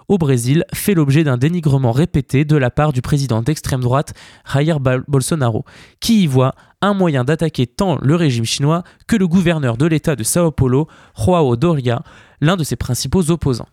au 0.08 0.18
Brésil, 0.18 0.64
fait 0.72 0.94
l'objet 0.94 1.24
d'un 1.24 1.36
dénigrement 1.36 1.90
répété 1.90 2.44
de 2.44 2.56
la 2.56 2.70
part 2.70 2.92
du 2.92 3.02
président 3.02 3.42
d'extrême 3.42 3.80
droite 3.80 4.14
Jair 4.52 4.78
Bolsonaro, 4.80 5.64
qui 6.00 6.22
y 6.22 6.26
voit 6.26 6.54
un 6.80 6.94
moyen 6.94 7.24
d'attaquer 7.24 7.66
tant 7.66 7.98
le 8.00 8.14
régime 8.14 8.44
chinois 8.44 8.84
que 9.08 9.16
le 9.16 9.26
gouverneur 9.26 9.76
de 9.76 9.86
l'État 9.86 10.14
de 10.14 10.22
Sao 10.22 10.52
Paulo, 10.52 10.86
Joao 11.16 11.56
Doria, 11.56 12.02
l'un 12.40 12.56
de 12.56 12.64
ses 12.64 12.76
principaux 12.76 13.30
opposants. 13.30 13.68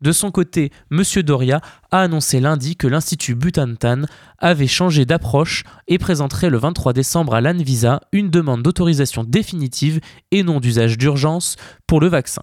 De 0.00 0.12
son 0.12 0.30
côté, 0.30 0.70
M. 0.90 1.02
Doria 1.22 1.60
a 1.90 2.00
annoncé 2.00 2.40
lundi 2.40 2.74
que 2.74 2.86
l'Institut 2.86 3.34
Butantan 3.34 4.02
avait 4.38 4.66
changé 4.66 5.04
d'approche 5.04 5.64
et 5.88 5.98
présenterait 5.98 6.48
le 6.48 6.56
23 6.56 6.94
décembre 6.94 7.34
à 7.34 7.42
l'ANVISA 7.42 8.00
une 8.12 8.30
demande 8.30 8.62
d'autorisation 8.62 9.24
définitive 9.24 10.00
et 10.30 10.42
non 10.42 10.58
d'usage 10.58 10.96
d'urgence 10.96 11.56
pour 11.86 12.00
le 12.00 12.08
vaccin. 12.08 12.42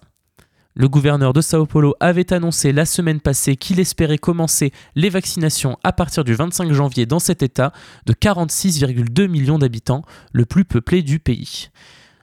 Le 0.74 0.88
gouverneur 0.88 1.32
de 1.32 1.40
Sao 1.40 1.66
Paulo 1.66 1.96
avait 1.98 2.32
annoncé 2.32 2.70
la 2.70 2.84
semaine 2.84 3.20
passée 3.20 3.56
qu'il 3.56 3.80
espérait 3.80 4.18
commencer 4.18 4.72
les 4.94 5.10
vaccinations 5.10 5.76
à 5.82 5.92
partir 5.92 6.22
du 6.22 6.34
25 6.34 6.72
janvier 6.72 7.04
dans 7.04 7.18
cet 7.18 7.42
État 7.42 7.72
de 8.06 8.12
46,2 8.12 9.26
millions 9.26 9.58
d'habitants, 9.58 10.04
le 10.32 10.46
plus 10.46 10.64
peuplé 10.64 11.02
du 11.02 11.18
pays. 11.18 11.70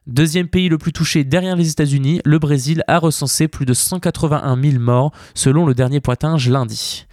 Deuxième 0.08 0.48
pays 0.48 0.70
le 0.70 0.78
plus 0.78 0.94
touché 0.94 1.24
derrière 1.24 1.56
les 1.56 1.72
États-Unis, 1.72 2.22
le 2.26 2.38
Brésil 2.38 2.84
a 2.88 3.00
recensé 3.00 3.48
plus 3.48 3.66
de 3.66 3.74
181 3.74 4.62
000 4.62 4.80
morts 4.80 5.12
selon 5.34 5.66
le 5.66 5.74
dernier 5.74 6.00
pointage 6.00 6.48
lundi. 6.48 7.08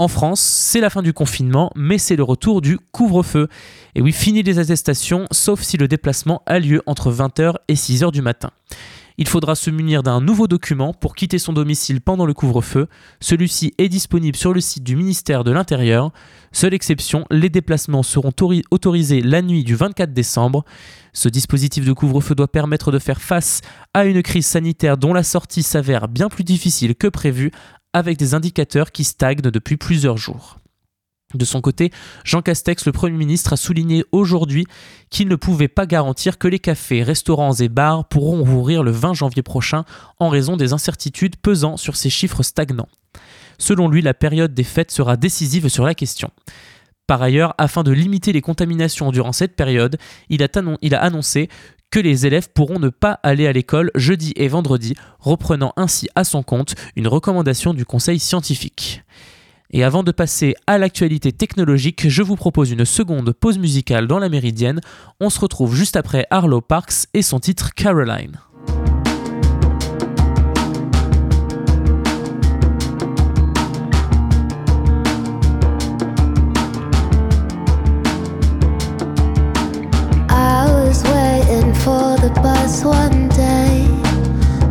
En 0.00 0.08
France, 0.08 0.40
c'est 0.40 0.80
la 0.80 0.90
fin 0.90 1.02
du 1.02 1.12
confinement, 1.12 1.70
mais 1.76 1.96
c'est 1.96 2.16
le 2.16 2.24
retour 2.24 2.60
du 2.60 2.78
couvre-feu. 2.92 3.46
Et 3.94 4.02
oui, 4.02 4.10
fini 4.10 4.42
les 4.42 4.58
attestations, 4.58 5.26
sauf 5.30 5.62
si 5.62 5.76
le 5.76 5.86
déplacement 5.86 6.42
a 6.46 6.58
lieu 6.58 6.82
entre 6.86 7.12
20h 7.12 7.54
et 7.68 7.74
6h 7.74 8.10
du 8.10 8.22
matin. 8.22 8.50
Il 9.20 9.26
faudra 9.26 9.56
se 9.56 9.68
munir 9.68 10.04
d'un 10.04 10.20
nouveau 10.20 10.46
document 10.46 10.94
pour 10.94 11.16
quitter 11.16 11.40
son 11.40 11.52
domicile 11.52 12.00
pendant 12.00 12.24
le 12.24 12.34
couvre-feu. 12.34 12.86
Celui-ci 13.20 13.74
est 13.76 13.88
disponible 13.88 14.36
sur 14.36 14.52
le 14.52 14.60
site 14.60 14.84
du 14.84 14.94
ministère 14.94 15.42
de 15.42 15.50
l'Intérieur. 15.50 16.12
Seule 16.52 16.72
exception, 16.72 17.24
les 17.32 17.48
déplacements 17.48 18.04
seront 18.04 18.30
autorisés 18.70 19.20
la 19.20 19.42
nuit 19.42 19.64
du 19.64 19.74
24 19.74 20.12
décembre. 20.12 20.64
Ce 21.12 21.28
dispositif 21.28 21.84
de 21.84 21.92
couvre-feu 21.92 22.36
doit 22.36 22.46
permettre 22.46 22.92
de 22.92 23.00
faire 23.00 23.20
face 23.20 23.60
à 23.92 24.04
une 24.04 24.22
crise 24.22 24.46
sanitaire 24.46 24.96
dont 24.96 25.12
la 25.12 25.24
sortie 25.24 25.64
s'avère 25.64 26.06
bien 26.06 26.28
plus 26.28 26.44
difficile 26.44 26.94
que 26.94 27.08
prévu 27.08 27.50
avec 27.92 28.18
des 28.18 28.34
indicateurs 28.34 28.92
qui 28.92 29.02
stagnent 29.02 29.40
depuis 29.40 29.76
plusieurs 29.76 30.16
jours. 30.16 30.57
De 31.34 31.44
son 31.44 31.60
côté, 31.60 31.90
Jean 32.24 32.40
Castex, 32.40 32.86
le 32.86 32.92
Premier 32.92 33.18
ministre, 33.18 33.52
a 33.52 33.58
souligné 33.58 34.02
aujourd'hui 34.12 34.66
qu'il 35.10 35.28
ne 35.28 35.36
pouvait 35.36 35.68
pas 35.68 35.84
garantir 35.84 36.38
que 36.38 36.48
les 36.48 36.58
cafés, 36.58 37.02
restaurants 37.02 37.52
et 37.52 37.68
bars 37.68 38.08
pourront 38.08 38.40
ouvrir 38.40 38.82
le 38.82 38.92
20 38.92 39.12
janvier 39.12 39.42
prochain 39.42 39.84
en 40.18 40.30
raison 40.30 40.56
des 40.56 40.72
incertitudes 40.72 41.36
pesant 41.36 41.76
sur 41.76 41.96
ces 41.96 42.08
chiffres 42.08 42.42
stagnants. 42.42 42.88
Selon 43.58 43.88
lui, 43.88 44.00
la 44.00 44.14
période 44.14 44.54
des 44.54 44.64
fêtes 44.64 44.90
sera 44.90 45.18
décisive 45.18 45.68
sur 45.68 45.84
la 45.84 45.94
question. 45.94 46.30
Par 47.06 47.20
ailleurs, 47.20 47.54
afin 47.58 47.82
de 47.82 47.92
limiter 47.92 48.32
les 48.32 48.40
contaminations 48.40 49.10
durant 49.10 49.32
cette 49.32 49.54
période, 49.54 49.98
il 50.30 50.42
a 50.42 51.02
annoncé 51.02 51.50
que 51.90 51.98
les 52.00 52.26
élèves 52.26 52.50
pourront 52.54 52.78
ne 52.78 52.88
pas 52.88 53.20
aller 53.22 53.46
à 53.46 53.52
l'école 53.52 53.90
jeudi 53.94 54.32
et 54.36 54.48
vendredi, 54.48 54.94
reprenant 55.18 55.74
ainsi 55.76 56.08
à 56.14 56.24
son 56.24 56.42
compte 56.42 56.74
une 56.96 57.08
recommandation 57.08 57.74
du 57.74 57.84
Conseil 57.84 58.18
scientifique. 58.18 59.02
Et 59.70 59.84
avant 59.84 60.02
de 60.02 60.12
passer 60.12 60.54
à 60.66 60.78
l'actualité 60.78 61.32
technologique, 61.32 62.08
je 62.08 62.22
vous 62.22 62.36
propose 62.36 62.70
une 62.70 62.84
seconde 62.84 63.32
pause 63.32 63.58
musicale 63.58 64.06
dans 64.06 64.18
la 64.18 64.28
Méridienne. 64.28 64.80
On 65.20 65.28
se 65.28 65.40
retrouve 65.40 65.74
juste 65.74 65.96
après 65.96 66.26
Arlo 66.30 66.60
Parks 66.60 67.06
et 67.12 67.22
son 67.22 67.38
titre 67.38 67.74
Caroline. 67.74 68.38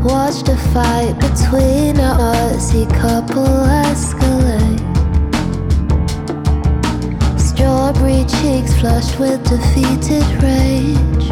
watched 0.07 0.47
a 0.49 0.57
fight 0.73 1.13
between 1.19 1.97
Aussie 1.99 2.85
couple 2.99 3.45
escalate. 3.89 4.56
Strawberry 7.57 8.23
cheeks 8.25 8.79
flushed 8.79 9.17
with 9.19 9.43
defeated 9.43 10.21
rage. 10.43 11.27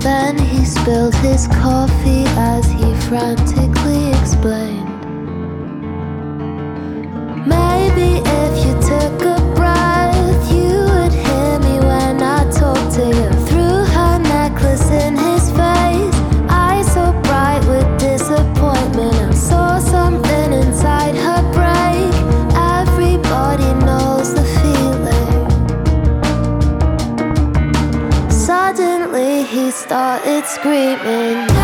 Then 0.00 0.38
he 0.38 0.64
spilled 0.64 1.16
his 1.16 1.48
coffee 1.48 2.22
as 2.38 2.64
he 2.70 2.94
frantically 3.08 4.12
explained. 4.20 4.79
Started 29.90 30.46
screaming. 30.46 31.59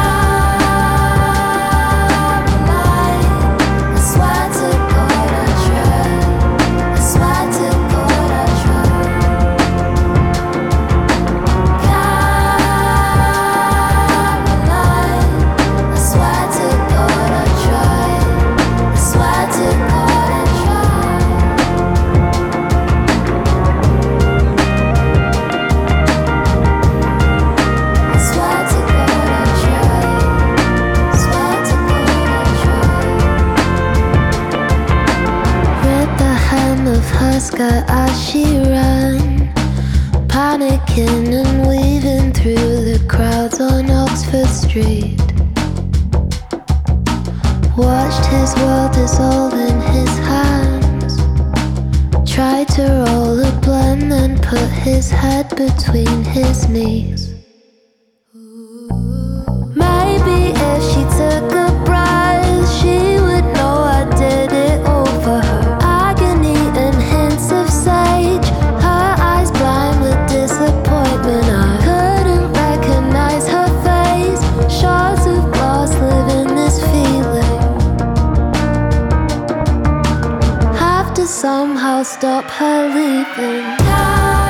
Somehow 81.27 82.05
stop 82.05 82.45
her 82.45 82.89
leaving. 82.95 84.46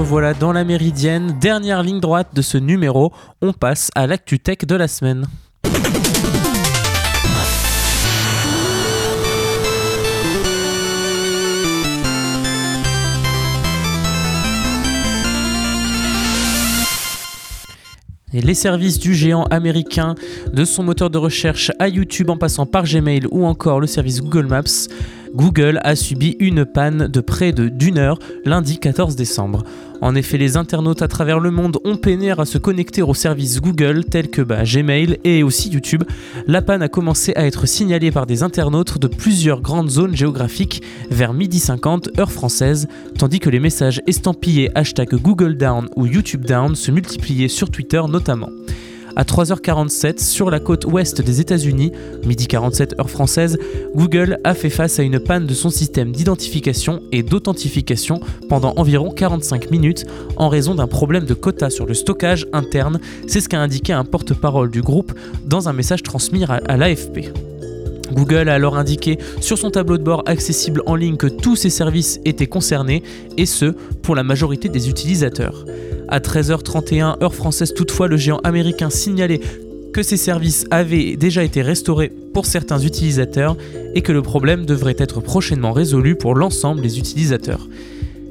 Revoilà 0.00 0.32
dans 0.32 0.52
la 0.52 0.64
méridienne. 0.64 1.36
Dernière 1.42 1.82
ligne 1.82 2.00
droite 2.00 2.28
de 2.32 2.40
ce 2.40 2.56
numéro. 2.56 3.12
On 3.42 3.52
passe 3.52 3.90
à 3.94 4.06
l'actu 4.06 4.38
tech 4.38 4.60
de 4.66 4.74
la 4.74 4.88
semaine. 4.88 5.26
Les 18.32 18.54
services 18.54 18.98
du 18.98 19.14
géant 19.14 19.44
américain, 19.50 20.14
de 20.50 20.64
son 20.64 20.82
moteur 20.82 21.10
de 21.10 21.18
recherche 21.18 21.72
à 21.78 21.88
YouTube 21.88 22.30
en 22.30 22.38
passant 22.38 22.64
par 22.64 22.84
Gmail 22.84 23.26
ou 23.30 23.44
encore 23.44 23.80
le 23.80 23.86
service 23.86 24.22
Google 24.22 24.46
Maps, 24.46 24.88
Google 25.34 25.80
a 25.84 25.94
subi 25.94 26.36
une 26.40 26.64
panne 26.64 27.06
de 27.06 27.20
près 27.20 27.52
de 27.52 27.68
d'une 27.68 27.98
heure 27.98 28.18
lundi 28.44 28.78
14 28.78 29.16
décembre. 29.16 29.64
En 30.00 30.14
effet, 30.14 30.38
les 30.38 30.56
internautes 30.56 31.02
à 31.02 31.08
travers 31.08 31.40
le 31.40 31.50
monde 31.50 31.78
ont 31.84 31.96
peiné 31.96 32.30
à 32.30 32.44
se 32.44 32.58
connecter 32.58 33.02
aux 33.02 33.14
services 33.14 33.60
Google 33.60 34.04
tels 34.04 34.30
que 34.30 34.42
bah, 34.42 34.64
Gmail 34.64 35.18
et 35.24 35.42
aussi 35.42 35.68
YouTube. 35.68 36.04
La 36.46 36.62
panne 36.62 36.82
a 36.82 36.88
commencé 36.88 37.32
à 37.36 37.46
être 37.46 37.66
signalée 37.66 38.10
par 38.10 38.26
des 38.26 38.42
internautes 38.42 38.98
de 38.98 39.06
plusieurs 39.06 39.60
grandes 39.60 39.90
zones 39.90 40.16
géographiques 40.16 40.82
vers 41.10 41.34
midi 41.34 41.58
50 41.58 42.18
heure 42.18 42.32
française, 42.32 42.88
tandis 43.18 43.40
que 43.40 43.50
les 43.50 43.60
messages 43.60 44.00
estampillés 44.06 44.70
hashtag 44.74 45.14
Google 45.14 45.56
Down 45.56 45.88
ou 45.96 46.06
YouTube 46.06 46.44
Down 46.44 46.74
se 46.74 46.90
multipliaient 46.90 47.48
sur 47.48 47.70
Twitter 47.70 48.02
notamment. 48.08 48.50
À 49.16 49.24
3h47, 49.24 50.22
sur 50.22 50.50
la 50.50 50.60
côte 50.60 50.84
ouest 50.84 51.20
des 51.20 51.40
États-Unis, 51.40 51.92
midi 52.24 52.46
47 52.46 52.98
heure 53.00 53.10
française, 53.10 53.58
Google 53.94 54.38
a 54.44 54.54
fait 54.54 54.70
face 54.70 54.98
à 54.98 55.02
une 55.02 55.18
panne 55.18 55.46
de 55.46 55.54
son 55.54 55.70
système 55.70 56.12
d'identification 56.12 57.02
et 57.12 57.22
d'authentification 57.22 58.20
pendant 58.48 58.72
environ 58.76 59.10
45 59.10 59.70
minutes 59.70 60.06
en 60.36 60.48
raison 60.48 60.74
d'un 60.74 60.86
problème 60.86 61.24
de 61.24 61.34
quota 61.34 61.70
sur 61.70 61.86
le 61.86 61.94
stockage 61.94 62.46
interne. 62.52 63.00
C'est 63.26 63.40
ce 63.40 63.48
qu'a 63.48 63.60
indiqué 63.60 63.92
un 63.92 64.04
porte-parole 64.04 64.70
du 64.70 64.82
groupe 64.82 65.12
dans 65.44 65.68
un 65.68 65.72
message 65.72 66.02
transmis 66.02 66.44
à 66.44 66.60
à 66.68 66.76
l'AFP. 66.76 67.49
Google 68.12 68.48
a 68.48 68.54
alors 68.54 68.76
indiqué 68.76 69.18
sur 69.40 69.58
son 69.58 69.70
tableau 69.70 69.98
de 69.98 70.02
bord 70.02 70.22
accessible 70.26 70.82
en 70.86 70.94
ligne 70.94 71.16
que 71.16 71.26
tous 71.26 71.56
ces 71.56 71.70
services 71.70 72.20
étaient 72.24 72.46
concernés, 72.46 73.02
et 73.36 73.46
ce, 73.46 73.66
pour 74.02 74.14
la 74.14 74.22
majorité 74.22 74.68
des 74.68 74.88
utilisateurs. 74.88 75.64
À 76.08 76.18
13h31 76.18 77.22
heure 77.22 77.34
française 77.34 77.72
toutefois, 77.74 78.08
le 78.08 78.16
géant 78.16 78.40
américain 78.42 78.90
signalait 78.90 79.40
que 79.92 80.02
ces 80.02 80.16
services 80.16 80.66
avaient 80.70 81.16
déjà 81.16 81.42
été 81.42 81.62
restaurés 81.62 82.12
pour 82.32 82.46
certains 82.46 82.78
utilisateurs 82.78 83.56
et 83.94 84.02
que 84.02 84.12
le 84.12 84.22
problème 84.22 84.64
devrait 84.64 84.96
être 84.98 85.20
prochainement 85.20 85.72
résolu 85.72 86.14
pour 86.14 86.34
l'ensemble 86.34 86.80
des 86.80 86.98
utilisateurs. 86.98 87.66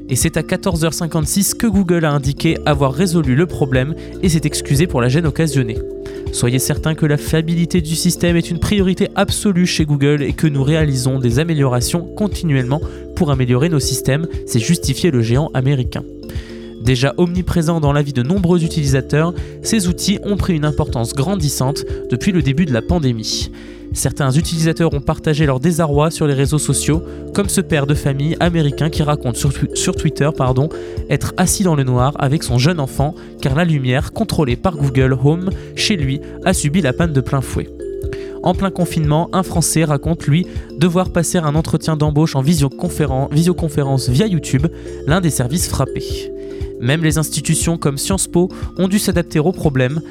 Et 0.09 0.15
c'est 0.15 0.37
à 0.37 0.41
14h56 0.41 1.55
que 1.55 1.67
Google 1.67 2.03
a 2.03 2.11
indiqué 2.11 2.57
avoir 2.65 2.93
résolu 2.93 3.35
le 3.35 3.45
problème 3.45 3.93
et 4.23 4.29
s'est 4.29 4.41
excusé 4.43 4.87
pour 4.87 5.01
la 5.01 5.07
gêne 5.07 5.27
occasionnée. 5.27 5.77
Soyez 6.31 6.59
certains 6.59 6.95
que 6.95 7.05
la 7.05 7.17
fiabilité 7.17 7.81
du 7.81 7.95
système 7.95 8.35
est 8.35 8.49
une 8.49 8.59
priorité 8.59 9.09
absolue 9.15 9.67
chez 9.67 9.85
Google 9.85 10.23
et 10.23 10.33
que 10.33 10.47
nous 10.47 10.63
réalisons 10.63 11.19
des 11.19 11.39
améliorations 11.39 12.01
continuellement 12.15 12.81
pour 13.15 13.31
améliorer 13.31 13.69
nos 13.69 13.79
systèmes, 13.79 14.27
c'est 14.47 14.59
justifié 14.59 15.11
le 15.11 15.21
géant 15.21 15.51
américain. 15.53 16.03
Déjà 16.81 17.13
omniprésent 17.17 17.79
dans 17.79 17.91
la 17.93 18.01
vie 18.01 18.13
de 18.13 18.23
nombreux 18.23 18.63
utilisateurs, 18.63 19.33
ces 19.61 19.87
outils 19.87 20.19
ont 20.23 20.37
pris 20.37 20.55
une 20.55 20.65
importance 20.65 21.13
grandissante 21.13 21.83
depuis 22.09 22.31
le 22.31 22.41
début 22.41 22.65
de 22.65 22.73
la 22.73 22.81
pandémie. 22.81 23.51
Certains 23.91 24.31
utilisateurs 24.31 24.93
ont 24.93 25.01
partagé 25.01 25.45
leur 25.47 25.59
désarroi 25.59 26.11
sur 26.11 26.27
les 26.27 26.35
réseaux 26.35 26.59
sociaux, 26.59 27.03
comme 27.33 27.49
ce 27.49 27.59
père 27.59 27.87
de 27.87 27.95
famille 27.95 28.37
américain 28.39 28.89
qui 28.89 29.01
raconte 29.01 29.35
sur, 29.35 29.49
twi- 29.49 29.75
sur 29.75 29.95
Twitter 29.95 30.29
être 31.09 31.33
assis 31.37 31.63
dans 31.63 31.75
le 31.75 31.83
noir 31.83 32.13
avec 32.19 32.43
son 32.43 32.59
jeune 32.59 32.79
enfant 32.79 33.15
car 33.41 33.55
la 33.55 33.65
lumière, 33.65 34.13
contrôlée 34.13 34.55
par 34.55 34.77
Google 34.77 35.17
Home, 35.23 35.49
chez 35.75 35.95
lui, 35.95 36.21
a 36.45 36.53
subi 36.53 36.81
la 36.81 36.93
panne 36.93 37.13
de 37.13 37.21
plein 37.21 37.41
fouet. 37.41 37.67
En 38.43 38.53
plein 38.53 38.71
confinement, 38.71 39.27
un 39.33 39.43
Français 39.43 39.83
raconte, 39.83 40.27
lui, 40.27 40.45
devoir 40.77 41.09
passer 41.09 41.39
un 41.39 41.55
entretien 41.55 41.97
d'embauche 41.97 42.35
en 42.35 42.43
visioconféren- 42.43 43.33
visioconférence 43.33 44.07
via 44.07 44.27
YouTube, 44.27 44.67
l'un 45.07 45.19
des 45.19 45.29
services 45.31 45.67
frappés. 45.67 46.31
Même 46.79 47.03
les 47.03 47.17
institutions 47.17 47.77
comme 47.77 47.97
Sciences 47.97 48.27
Po 48.27 48.49
ont 48.77 48.87
dû 48.87 48.99
s'adapter 48.99 49.39
au 49.39 49.51
problème. 49.51 50.01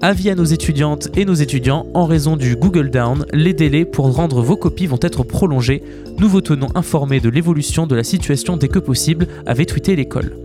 Avis 0.00 0.30
à 0.30 0.34
nos 0.36 0.44
étudiantes 0.44 1.08
et 1.16 1.24
nos 1.24 1.34
étudiants, 1.34 1.86
en 1.92 2.06
raison 2.06 2.36
du 2.36 2.54
Google 2.54 2.90
Down, 2.90 3.26
les 3.32 3.52
délais 3.52 3.84
pour 3.84 4.14
rendre 4.14 4.42
vos 4.42 4.56
copies 4.56 4.86
vont 4.86 5.00
être 5.02 5.24
prolongés. 5.24 5.82
Nous 6.18 6.28
vous 6.28 6.40
tenons 6.40 6.68
informés 6.76 7.18
de 7.18 7.28
l'évolution 7.28 7.86
de 7.86 7.96
la 7.96 8.04
situation 8.04 8.56
dès 8.56 8.68
que 8.68 8.78
possible, 8.78 9.26
avait 9.44 9.66
tweeté 9.66 9.96
l'école. 9.96 10.36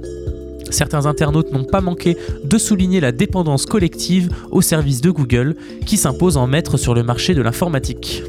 Certains 0.71 1.05
internautes 1.05 1.51
n'ont 1.51 1.65
pas 1.65 1.81
manqué 1.81 2.17
de 2.43 2.57
souligner 2.57 2.99
la 2.99 3.11
dépendance 3.11 3.67
collective 3.67 4.29
au 4.49 4.61
service 4.61 5.01
de 5.01 5.11
Google 5.11 5.55
qui 5.85 5.97
s'impose 5.97 6.35
en 6.35 6.47
maître 6.47 6.77
sur 6.77 6.95
le 6.95 7.03
marché 7.03 7.35
de 7.35 7.43
l'informatique. 7.43 8.23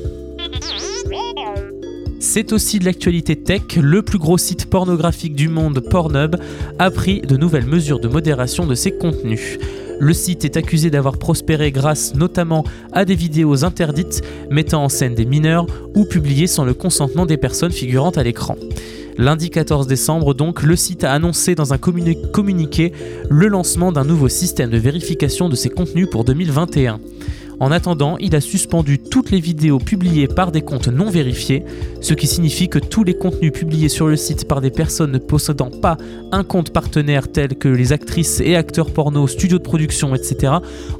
C'est 2.26 2.54
aussi 2.54 2.78
de 2.78 2.87
l'actualité 2.87 3.37
tech, 3.37 3.76
le 3.76 4.00
plus 4.00 4.16
gros 4.18 4.38
site 4.38 4.64
pornographique 4.70 5.34
du 5.34 5.48
monde, 5.48 5.80
Pornhub, 5.80 6.37
a 6.78 6.90
pris 6.90 7.20
de 7.20 7.37
nouvelles 7.37 7.66
mesures 7.66 8.00
de 8.00 8.08
modération 8.08 8.66
de 8.66 8.74
ses 8.74 8.92
contenus. 8.92 9.58
Le 10.00 10.12
site 10.14 10.42
est 10.46 10.56
accusé 10.56 10.88
d'avoir 10.88 11.18
prospéré 11.18 11.70
grâce 11.70 12.14
notamment 12.14 12.64
à 12.92 13.04
des 13.04 13.14
vidéos 13.14 13.62
interdites 13.66 14.22
mettant 14.50 14.84
en 14.84 14.88
scène 14.88 15.14
des 15.14 15.26
mineurs 15.26 15.66
ou 15.94 16.06
publiées 16.06 16.46
sans 16.46 16.64
le 16.64 16.72
consentement 16.72 17.26
des 17.26 17.37
personnes 17.37 17.72
figurant 17.72 18.10
à 18.10 18.22
l'écran. 18.22 18.56
Lundi 19.18 19.50
14 19.50 19.87
décembre, 19.87 20.32
donc, 20.32 20.62
le 20.62 20.76
site 20.76 21.04
a 21.04 21.12
annoncé 21.12 21.54
dans 21.54 21.74
un 21.74 21.76
communi- 21.76 22.30
communiqué 22.32 22.92
le 23.28 23.48
lancement 23.48 23.92
d'un 23.92 24.04
nouveau 24.04 24.30
système 24.30 24.70
de 24.70 24.78
vérification 24.78 25.50
de 25.50 25.56
ses 25.56 25.68
contenus 25.68 26.08
pour 26.10 26.24
2021. 26.24 27.00
En 27.60 27.70
attendant, 27.70 28.16
il 28.18 28.34
a 28.34 28.40
suspendu 28.40 28.98
toutes 28.98 29.30
les 29.30 29.40
vidéos 29.40 29.78
publiées 29.78 30.26
par 30.26 30.50
des 30.50 30.62
comptes 30.62 30.88
non 30.88 31.08
vérifiés, 31.08 31.64
ce 32.00 32.14
qui 32.14 32.26
signifie 32.26 32.68
que 32.68 32.78
tous 32.78 33.04
les 33.04 33.14
contenus 33.14 33.52
publiés 33.52 33.88
sur 33.88 34.08
le 34.08 34.16
site 34.16 34.48
par 34.48 34.60
des 34.60 34.70
personnes 34.70 35.12
ne 35.12 35.18
possédant 35.18 35.70
pas 35.70 35.96
un 36.32 36.42
compte 36.42 36.70
partenaire 36.70 37.30
tel 37.30 37.56
que 37.56 37.68
les 37.68 37.92
actrices 37.92 38.40
et 38.40 38.56
acteurs 38.56 38.90
porno, 38.90 39.26
studios 39.26 39.58
de 39.58 39.62
production, 39.62 40.14
etc., 40.14 40.54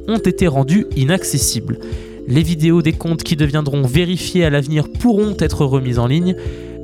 ont 0.07 0.17
été 0.17 0.47
rendus 0.47 0.85
inaccessibles. 0.95 1.79
Les 2.27 2.41
vidéos 2.41 2.81
des 2.81 2.93
comptes 2.93 3.21
qui 3.21 3.35
deviendront 3.35 3.83
vérifiés 3.83 4.45
à 4.45 4.49
l'avenir 4.49 4.87
pourront 4.99 5.35
être 5.39 5.65
remises 5.65 5.99
en 5.99 6.07
ligne, 6.07 6.35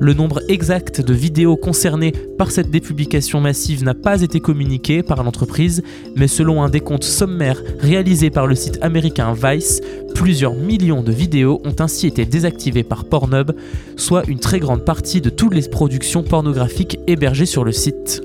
le 0.01 0.15
nombre 0.15 0.41
exact 0.47 0.99
de 0.99 1.13
vidéos 1.13 1.55
concernées 1.55 2.11
par 2.11 2.49
cette 2.49 2.71
dépublication 2.71 3.39
massive 3.39 3.83
n'a 3.83 3.93
pas 3.93 4.23
été 4.23 4.39
communiqué 4.39 5.03
par 5.03 5.23
l'entreprise, 5.23 5.83
mais 6.15 6.27
selon 6.27 6.63
un 6.63 6.69
décompte 6.69 7.03
sommaire 7.03 7.61
réalisé 7.79 8.31
par 8.31 8.47
le 8.47 8.55
site 8.55 8.79
américain 8.81 9.35
Vice, 9.35 9.79
plusieurs 10.15 10.55
millions 10.55 11.03
de 11.03 11.11
vidéos 11.11 11.61
ont 11.65 11.75
ainsi 11.77 12.07
été 12.07 12.25
désactivées 12.25 12.83
par 12.83 13.05
Pornhub, 13.05 13.51
soit 13.95 14.27
une 14.27 14.39
très 14.39 14.59
grande 14.59 14.85
partie 14.85 15.21
de 15.21 15.29
toutes 15.29 15.53
les 15.53 15.69
productions 15.69 16.23
pornographiques 16.23 16.97
hébergées 17.05 17.45
sur 17.45 17.63
le 17.63 17.71
site. 17.71 18.23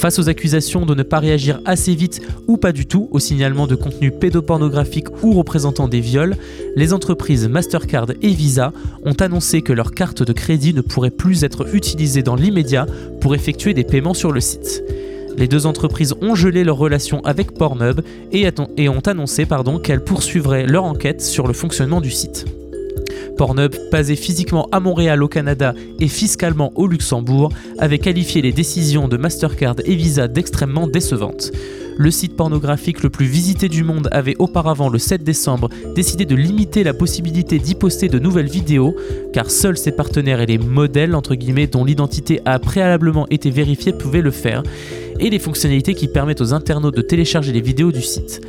Face 0.00 0.18
aux 0.18 0.30
accusations 0.30 0.86
de 0.86 0.94
ne 0.94 1.02
pas 1.02 1.18
réagir 1.18 1.60
assez 1.66 1.94
vite 1.94 2.22
ou 2.48 2.56
pas 2.56 2.72
du 2.72 2.86
tout 2.86 3.10
au 3.10 3.18
signalement 3.18 3.66
de 3.66 3.74
contenu 3.74 4.10
pédopornographique 4.10 5.08
ou 5.22 5.34
représentant 5.34 5.88
des 5.88 6.00
viols, 6.00 6.38
les 6.74 6.94
entreprises 6.94 7.46
Mastercard 7.46 8.06
et 8.22 8.32
Visa 8.32 8.72
ont 9.04 9.12
annoncé 9.12 9.60
que 9.60 9.74
leurs 9.74 9.92
cartes 9.92 10.22
de 10.22 10.32
crédit 10.32 10.72
ne 10.72 10.80
pourraient 10.80 11.10
plus 11.10 11.44
être 11.44 11.74
utilisées 11.74 12.22
dans 12.22 12.34
l'immédiat 12.34 12.86
pour 13.20 13.34
effectuer 13.34 13.74
des 13.74 13.84
paiements 13.84 14.14
sur 14.14 14.32
le 14.32 14.40
site. 14.40 14.82
Les 15.36 15.48
deux 15.48 15.66
entreprises 15.66 16.14
ont 16.22 16.34
gelé 16.34 16.64
leur 16.64 16.78
relation 16.78 17.20
avec 17.26 17.52
Pornhub 17.52 18.00
et, 18.32 18.48
ont 18.88 19.00
annoncé 19.00 19.46
qu'elles 19.82 20.02
poursuivraient 20.02 20.64
leur 20.64 20.84
enquête 20.84 21.20
sur 21.20 21.46
le 21.46 21.52
fonctionnement 21.52 22.00
du 22.00 22.10
site. 22.10 22.46
Pornhub, 23.36 23.74
basé 23.90 24.16
physiquement 24.16 24.68
à 24.72 24.80
Montréal 24.80 25.22
au 25.22 25.28
Canada 25.28 25.74
et 25.98 26.08
fiscalement 26.08 26.72
au 26.74 26.86
Luxembourg, 26.86 27.50
avait 27.78 27.98
qualifié 27.98 28.42
les 28.42 28.52
décisions 28.52 29.08
de 29.08 29.16
Mastercard 29.16 29.76
et 29.84 29.94
Visa 29.94 30.28
d'extrêmement 30.28 30.86
décevantes. 30.86 31.52
Le 32.00 32.10
site 32.10 32.34
pornographique 32.34 33.02
le 33.02 33.10
plus 33.10 33.26
visité 33.26 33.68
du 33.68 33.84
monde 33.84 34.08
avait 34.10 34.36
auparavant, 34.38 34.88
le 34.88 34.98
7 34.98 35.22
décembre, 35.22 35.68
décidé 35.94 36.24
de 36.24 36.34
limiter 36.34 36.82
la 36.82 36.94
possibilité 36.94 37.58
d'y 37.58 37.74
poster 37.74 38.08
de 38.08 38.18
nouvelles 38.18 38.48
vidéos, 38.48 38.96
car 39.34 39.50
seuls 39.50 39.76
ses 39.76 39.92
partenaires 39.92 40.40
et 40.40 40.46
les 40.46 40.56
modèles, 40.56 41.14
dont 41.70 41.84
l'identité 41.84 42.40
a 42.46 42.58
préalablement 42.58 43.26
été 43.28 43.50
vérifiée 43.50 43.92
pouvaient 43.92 44.22
le 44.22 44.30
faire, 44.30 44.62
et 45.18 45.28
les 45.28 45.38
fonctionnalités 45.38 45.94
qui 45.94 46.08
permettent 46.08 46.40
aux 46.40 46.54
internautes 46.54 46.96
de 46.96 47.02
télécharger 47.02 47.52
les 47.52 47.60
vidéos 47.60 47.92
du 47.92 48.00
site. 48.00 48.40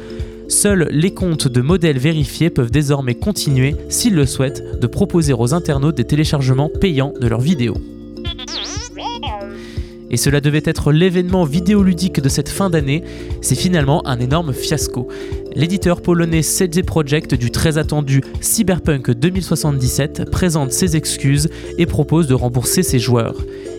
Seuls 0.51 0.89
les 0.91 1.13
comptes 1.13 1.47
de 1.47 1.61
modèles 1.61 1.97
vérifiés 1.97 2.49
peuvent 2.49 2.71
désormais 2.71 3.15
continuer, 3.15 3.73
s'ils 3.87 4.13
le 4.13 4.25
souhaitent, 4.25 4.79
de 4.81 4.85
proposer 4.85 5.31
aux 5.31 5.53
internautes 5.53 5.95
des 5.95 6.03
téléchargements 6.03 6.69
payants 6.69 7.13
de 7.19 7.27
leurs 7.27 7.39
vidéos. 7.39 7.77
Et 10.09 10.17
cela 10.17 10.41
devait 10.41 10.61
être 10.65 10.91
l'événement 10.91 11.45
vidéoludique 11.45 12.19
de 12.19 12.27
cette 12.27 12.49
fin 12.49 12.69
d'année, 12.69 13.01
c'est 13.39 13.55
finalement 13.55 14.05
un 14.05 14.19
énorme 14.19 14.51
fiasco. 14.51 15.07
L'éditeur 15.55 16.01
polonais 16.01 16.41
CD 16.41 16.83
Projekt 16.83 17.33
du 17.33 17.49
très 17.49 17.77
attendu 17.77 18.21
Cyberpunk 18.41 19.11
2077 19.11 20.29
présente 20.29 20.73
ses 20.73 20.97
excuses 20.97 21.49
et 21.77 21.85
propose 21.85 22.27
de 22.27 22.33
rembourser 22.33 22.83
ses 22.83 22.99
joueurs. 22.99 23.37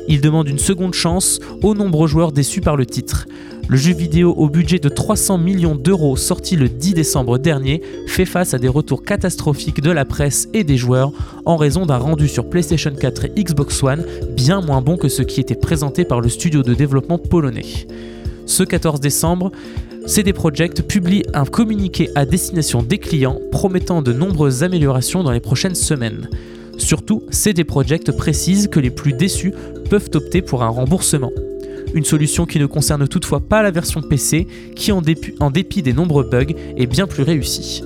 Il 0.09 0.23
demande 0.23 0.49
une 0.49 0.59
seconde 0.59 0.95
chance 0.95 1.39
aux 1.63 1.75
nombreux 1.75 2.09
joueurs 2.09 2.33
déçus 2.33 2.63
par 2.63 2.77
le 2.77 2.87
titre. 2.87 3.27
Le 3.69 3.77
jeu 3.77 3.95
vidéo 3.95 4.35
au 4.37 4.49
budget 4.49 4.79
de 4.79 4.89
300 4.89 5.39
millions 5.39 5.75
d'euros 5.75 6.17
sorti 6.17 6.57
le 6.57 6.69
10 6.69 6.95
décembre 6.95 7.39
dernier 7.39 7.81
fait 8.07 8.25
face 8.25 8.55
à 8.55 8.59
des 8.59 8.69
retours 8.69 9.03
catastrophiques 9.03 9.81
de 9.81 9.91
la 9.91 10.05
presse 10.05 10.49
et 10.53 10.65
des 10.65 10.77
joueurs 10.77 11.13
en 11.47 11.57
raison 11.57 11.87
d'un 11.87 11.97
rendu 11.97 12.29
sur 12.29 12.51
PlayStation 12.51 12.93
4 12.93 13.25
et 13.25 13.45
Xbox 13.45 13.83
One 13.83 14.05
bien 14.37 14.61
moins 14.61 14.83
bon 14.83 14.97
que 14.97 15.09
ce 15.09 15.23
qui 15.23 15.41
était 15.41 15.55
présenté 15.55 16.05
par 16.05 16.21
le 16.21 16.29
studio 16.29 16.63
de 16.63 16.75
développement 16.75 17.19
polonais. 17.19 17.87
Ce 18.47 18.63
14 18.63 19.01
décembre, 19.01 19.53
CD 20.07 20.33
Projekt 20.33 20.83
publie 20.83 21.23
un 21.33 21.45
communiqué 21.45 22.11
à 22.15 22.27
destination 22.27 22.83
des 22.83 22.99
clients 22.99 23.39
promettant 23.53 24.03
de 24.03 24.13
nombreuses 24.13 24.65
améliorations 24.65 25.23
dans 25.23 25.31
les 25.31 25.41
prochaines 25.41 25.77
semaines. 25.77 26.29
Surtout, 26.77 27.23
CD 27.31 27.65
Projekt 27.65 28.11
précise 28.13 28.67
que 28.67 28.81
les 28.81 28.91
plus 28.91 29.13
déçus 29.13 29.55
peuvent 29.89 30.11
opter 30.15 30.43
pour 30.43 30.65
un 30.65 30.69
remboursement 30.69 31.31
une 31.95 32.05
solution 32.05 32.47
qui 32.47 32.59
ne 32.59 32.67
concerne 32.67 33.07
toutefois 33.09 33.41
pas 33.41 33.63
la 33.63 33.71
version 33.71 34.03
PC, 34.03 34.47
qui 34.75 34.93
en, 34.93 35.01
dépit 35.01 35.83
des 35.83 35.93
nombreux 35.93 36.25
bugs 36.25 36.55
est 36.77 36.87
bien 36.87 37.07
plus 37.07 37.23
réussie. 37.23 37.83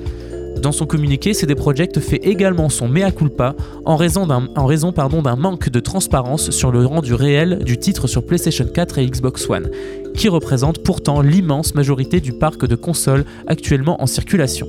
Dans 0.63 0.73
son 0.73 0.87
communiqué, 0.87 1.35
CD 1.35 1.55
Projekt 1.55 2.01
fait 2.01 2.17
également 2.17 2.69
son 2.69 2.89
mea 2.89 3.11
culpa 3.11 3.55
en 3.85 3.97
raison 3.97 4.27
d'un 4.27 5.37
manque 5.37 5.69
de 5.69 5.81
transparence 5.81 6.51
sur 6.51 6.73
le 6.73 6.87
rendu 6.87 7.15
réel 7.15 7.61
du 7.65 7.79
titre 7.79 8.07
sur 8.07 8.25
PlayStation 8.25 8.67
4 8.67 8.99
et 8.99 9.07
Xbox 9.07 9.49
One, 9.51 9.71
qui 10.15 10.29
représente 10.29 10.83
pourtant 10.83 11.21
l'immense 11.21 11.75
majorité 11.75 12.21
du 12.21 12.33
parc 12.33 12.67
de 12.67 12.75
consoles 12.75 13.25
actuellement 13.47 14.03
en 14.03 14.07
circulation. 14.07 14.67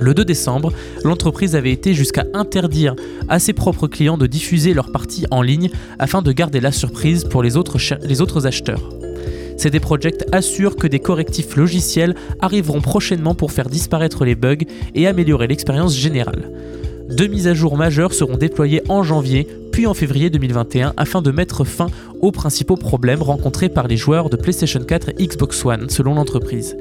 Le 0.00 0.14
2 0.14 0.24
décembre, 0.24 0.72
l'entreprise 1.04 1.56
avait 1.56 1.72
été 1.72 1.94
jusqu'à 1.94 2.24
interdire 2.34 2.94
à 3.28 3.38
ses 3.38 3.52
propres 3.52 3.88
clients 3.88 4.18
de 4.18 4.26
diffuser 4.26 4.74
leurs 4.74 4.92
parties 4.92 5.26
en 5.30 5.42
ligne 5.42 5.70
afin 5.98 6.22
de 6.22 6.32
garder 6.32 6.60
la 6.60 6.72
surprise 6.72 7.24
pour 7.24 7.42
les 7.42 7.56
autres, 7.56 7.78
les 8.02 8.20
autres 8.20 8.46
acheteurs. 8.46 8.90
CD 9.56 9.80
Projekt 9.80 10.26
assure 10.32 10.76
que 10.76 10.86
des 10.86 11.00
correctifs 11.00 11.56
logiciels 11.56 12.14
arriveront 12.40 12.82
prochainement 12.82 13.34
pour 13.34 13.52
faire 13.52 13.68
disparaître 13.68 14.24
les 14.24 14.34
bugs 14.34 14.66
et 14.94 15.06
améliorer 15.06 15.46
l'expérience 15.46 15.96
générale. 15.96 16.50
Deux 17.08 17.26
mises 17.26 17.46
à 17.46 17.54
jour 17.54 17.76
majeures 17.76 18.12
seront 18.12 18.36
déployées 18.36 18.82
en 18.88 19.02
janvier 19.02 19.46
puis 19.72 19.86
en 19.86 19.94
février 19.94 20.30
2021 20.30 20.94
afin 20.96 21.22
de 21.22 21.30
mettre 21.30 21.64
fin 21.64 21.86
aux 22.20 22.32
principaux 22.32 22.76
problèmes 22.76 23.22
rencontrés 23.22 23.68
par 23.68 23.88
les 23.88 23.96
joueurs 23.96 24.30
de 24.30 24.36
PlayStation 24.36 24.80
4 24.80 25.10
et 25.18 25.26
Xbox 25.26 25.64
One 25.64 25.88
selon 25.88 26.14
l'entreprise. 26.14 26.76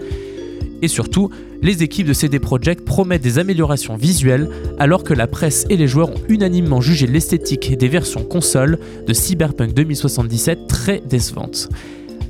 Et 0.81 0.87
surtout, 0.87 1.29
les 1.61 1.83
équipes 1.83 2.07
de 2.07 2.13
CD 2.13 2.39
Projekt 2.39 2.85
promettent 2.85 3.23
des 3.23 3.39
améliorations 3.39 3.95
visuelles 3.95 4.49
alors 4.77 5.03
que 5.03 5.13
la 5.13 5.27
presse 5.27 5.65
et 5.69 5.77
les 5.77 5.87
joueurs 5.87 6.09
ont 6.09 6.21
unanimement 6.29 6.81
jugé 6.81 7.07
l'esthétique 7.07 7.77
des 7.77 7.87
versions 7.87 8.23
console 8.23 8.77
de 9.07 9.13
Cyberpunk 9.13 9.73
2077 9.73 10.67
très 10.67 11.01
décevante. 11.01 11.69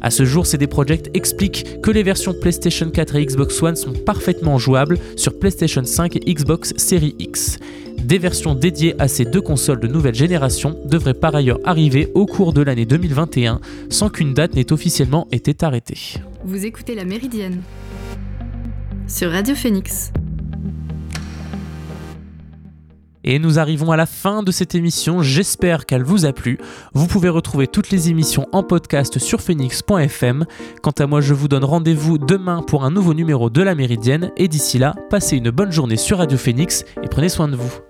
A 0.01 0.11
ce 0.11 0.23
jour, 0.23 0.45
CD 0.45 0.67
Projekt 0.67 1.09
explique 1.15 1.81
que 1.81 1.89
les 1.89 2.03
versions 2.03 2.35
PlayStation 2.39 2.89
4 2.91 3.15
et 3.15 3.25
Xbox 3.25 3.63
One 3.63 3.75
sont 3.75 3.93
parfaitement 3.93 4.59
jouables 4.59 4.99
sur 5.15 5.39
PlayStation 5.39 5.83
5 5.83 6.15
et 6.17 6.33
Xbox 6.33 6.73
Series 6.77 7.15
X. 7.17 7.57
Des 7.97 8.19
versions 8.19 8.53
dédiées 8.53 8.93
à 8.99 9.07
ces 9.07 9.25
deux 9.25 9.41
consoles 9.41 9.79
de 9.79 9.87
nouvelle 9.87 10.13
génération 10.13 10.77
devraient 10.85 11.15
par 11.15 11.33
ailleurs 11.33 11.59
arriver 11.63 12.11
au 12.13 12.27
cours 12.27 12.53
de 12.53 12.61
l'année 12.61 12.85
2021 12.85 13.61
sans 13.89 14.09
qu'une 14.09 14.35
date 14.35 14.53
n'ait 14.55 14.71
officiellement 14.71 15.27
été 15.31 15.55
arrêtée. 15.65 15.97
Vous 16.43 16.65
écoutez 16.65 16.93
la 16.93 17.03
Méridienne 17.03 17.61
sur 19.07 19.31
Radio 19.31 19.55
Phoenix. 19.55 20.11
Et 23.23 23.39
nous 23.39 23.57
arrivons 23.57 23.91
à 23.91 23.97
la 23.97 24.05
fin 24.05 24.43
de 24.43 24.51
cette 24.51 24.75
émission, 24.75 25.23
j'espère 25.23 25.87
qu'elle 25.87 26.03
vous 26.03 26.25
a 26.25 26.33
plu. 26.33 26.59
Vous 26.93 27.07
pouvez 27.07 27.29
retrouver 27.29 27.65
toutes 27.65 27.89
les 27.89 28.09
émissions 28.09 28.47
en 28.51 28.61
podcast 28.61 29.17
sur 29.17 29.41
phoenix.fm. 29.41 30.45
Quant 30.83 30.91
à 30.91 31.07
moi, 31.07 31.21
je 31.21 31.33
vous 31.33 31.47
donne 31.47 31.63
rendez-vous 31.63 32.19
demain 32.19 32.61
pour 32.61 32.83
un 32.83 32.91
nouveau 32.91 33.15
numéro 33.15 33.49
de 33.49 33.63
la 33.63 33.73
Méridienne. 33.73 34.31
Et 34.37 34.47
d'ici 34.47 34.77
là, 34.77 34.93
passez 35.09 35.37
une 35.37 35.49
bonne 35.49 35.71
journée 35.71 35.97
sur 35.97 36.19
Radio 36.19 36.37
Phoenix 36.37 36.85
et 37.01 37.07
prenez 37.07 37.29
soin 37.29 37.47
de 37.47 37.55
vous. 37.55 37.84